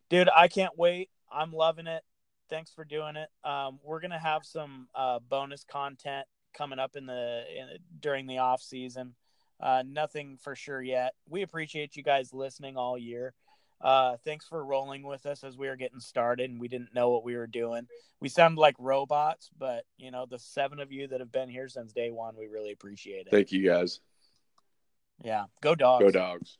[0.09, 1.11] dude, I can't wait.
[1.31, 2.03] I'm loving it.
[2.49, 3.29] Thanks for doing it.
[3.45, 8.39] Um, we're gonna have some uh, bonus content coming up in the in, during the
[8.39, 9.15] off season.
[9.59, 11.15] Uh, nothing for sure yet.
[11.29, 13.33] We appreciate you guys listening all year.
[13.81, 17.11] Uh, thanks for rolling with us as we were getting started and we didn't know
[17.11, 17.87] what we were doing.
[18.21, 21.69] We sound like robots, but you know, the seven of you that have been here
[21.69, 23.31] since day one, we really appreciate it.
[23.31, 24.01] Thank you guys.
[25.23, 26.05] Yeah, go dogs.
[26.05, 26.59] Go dogs.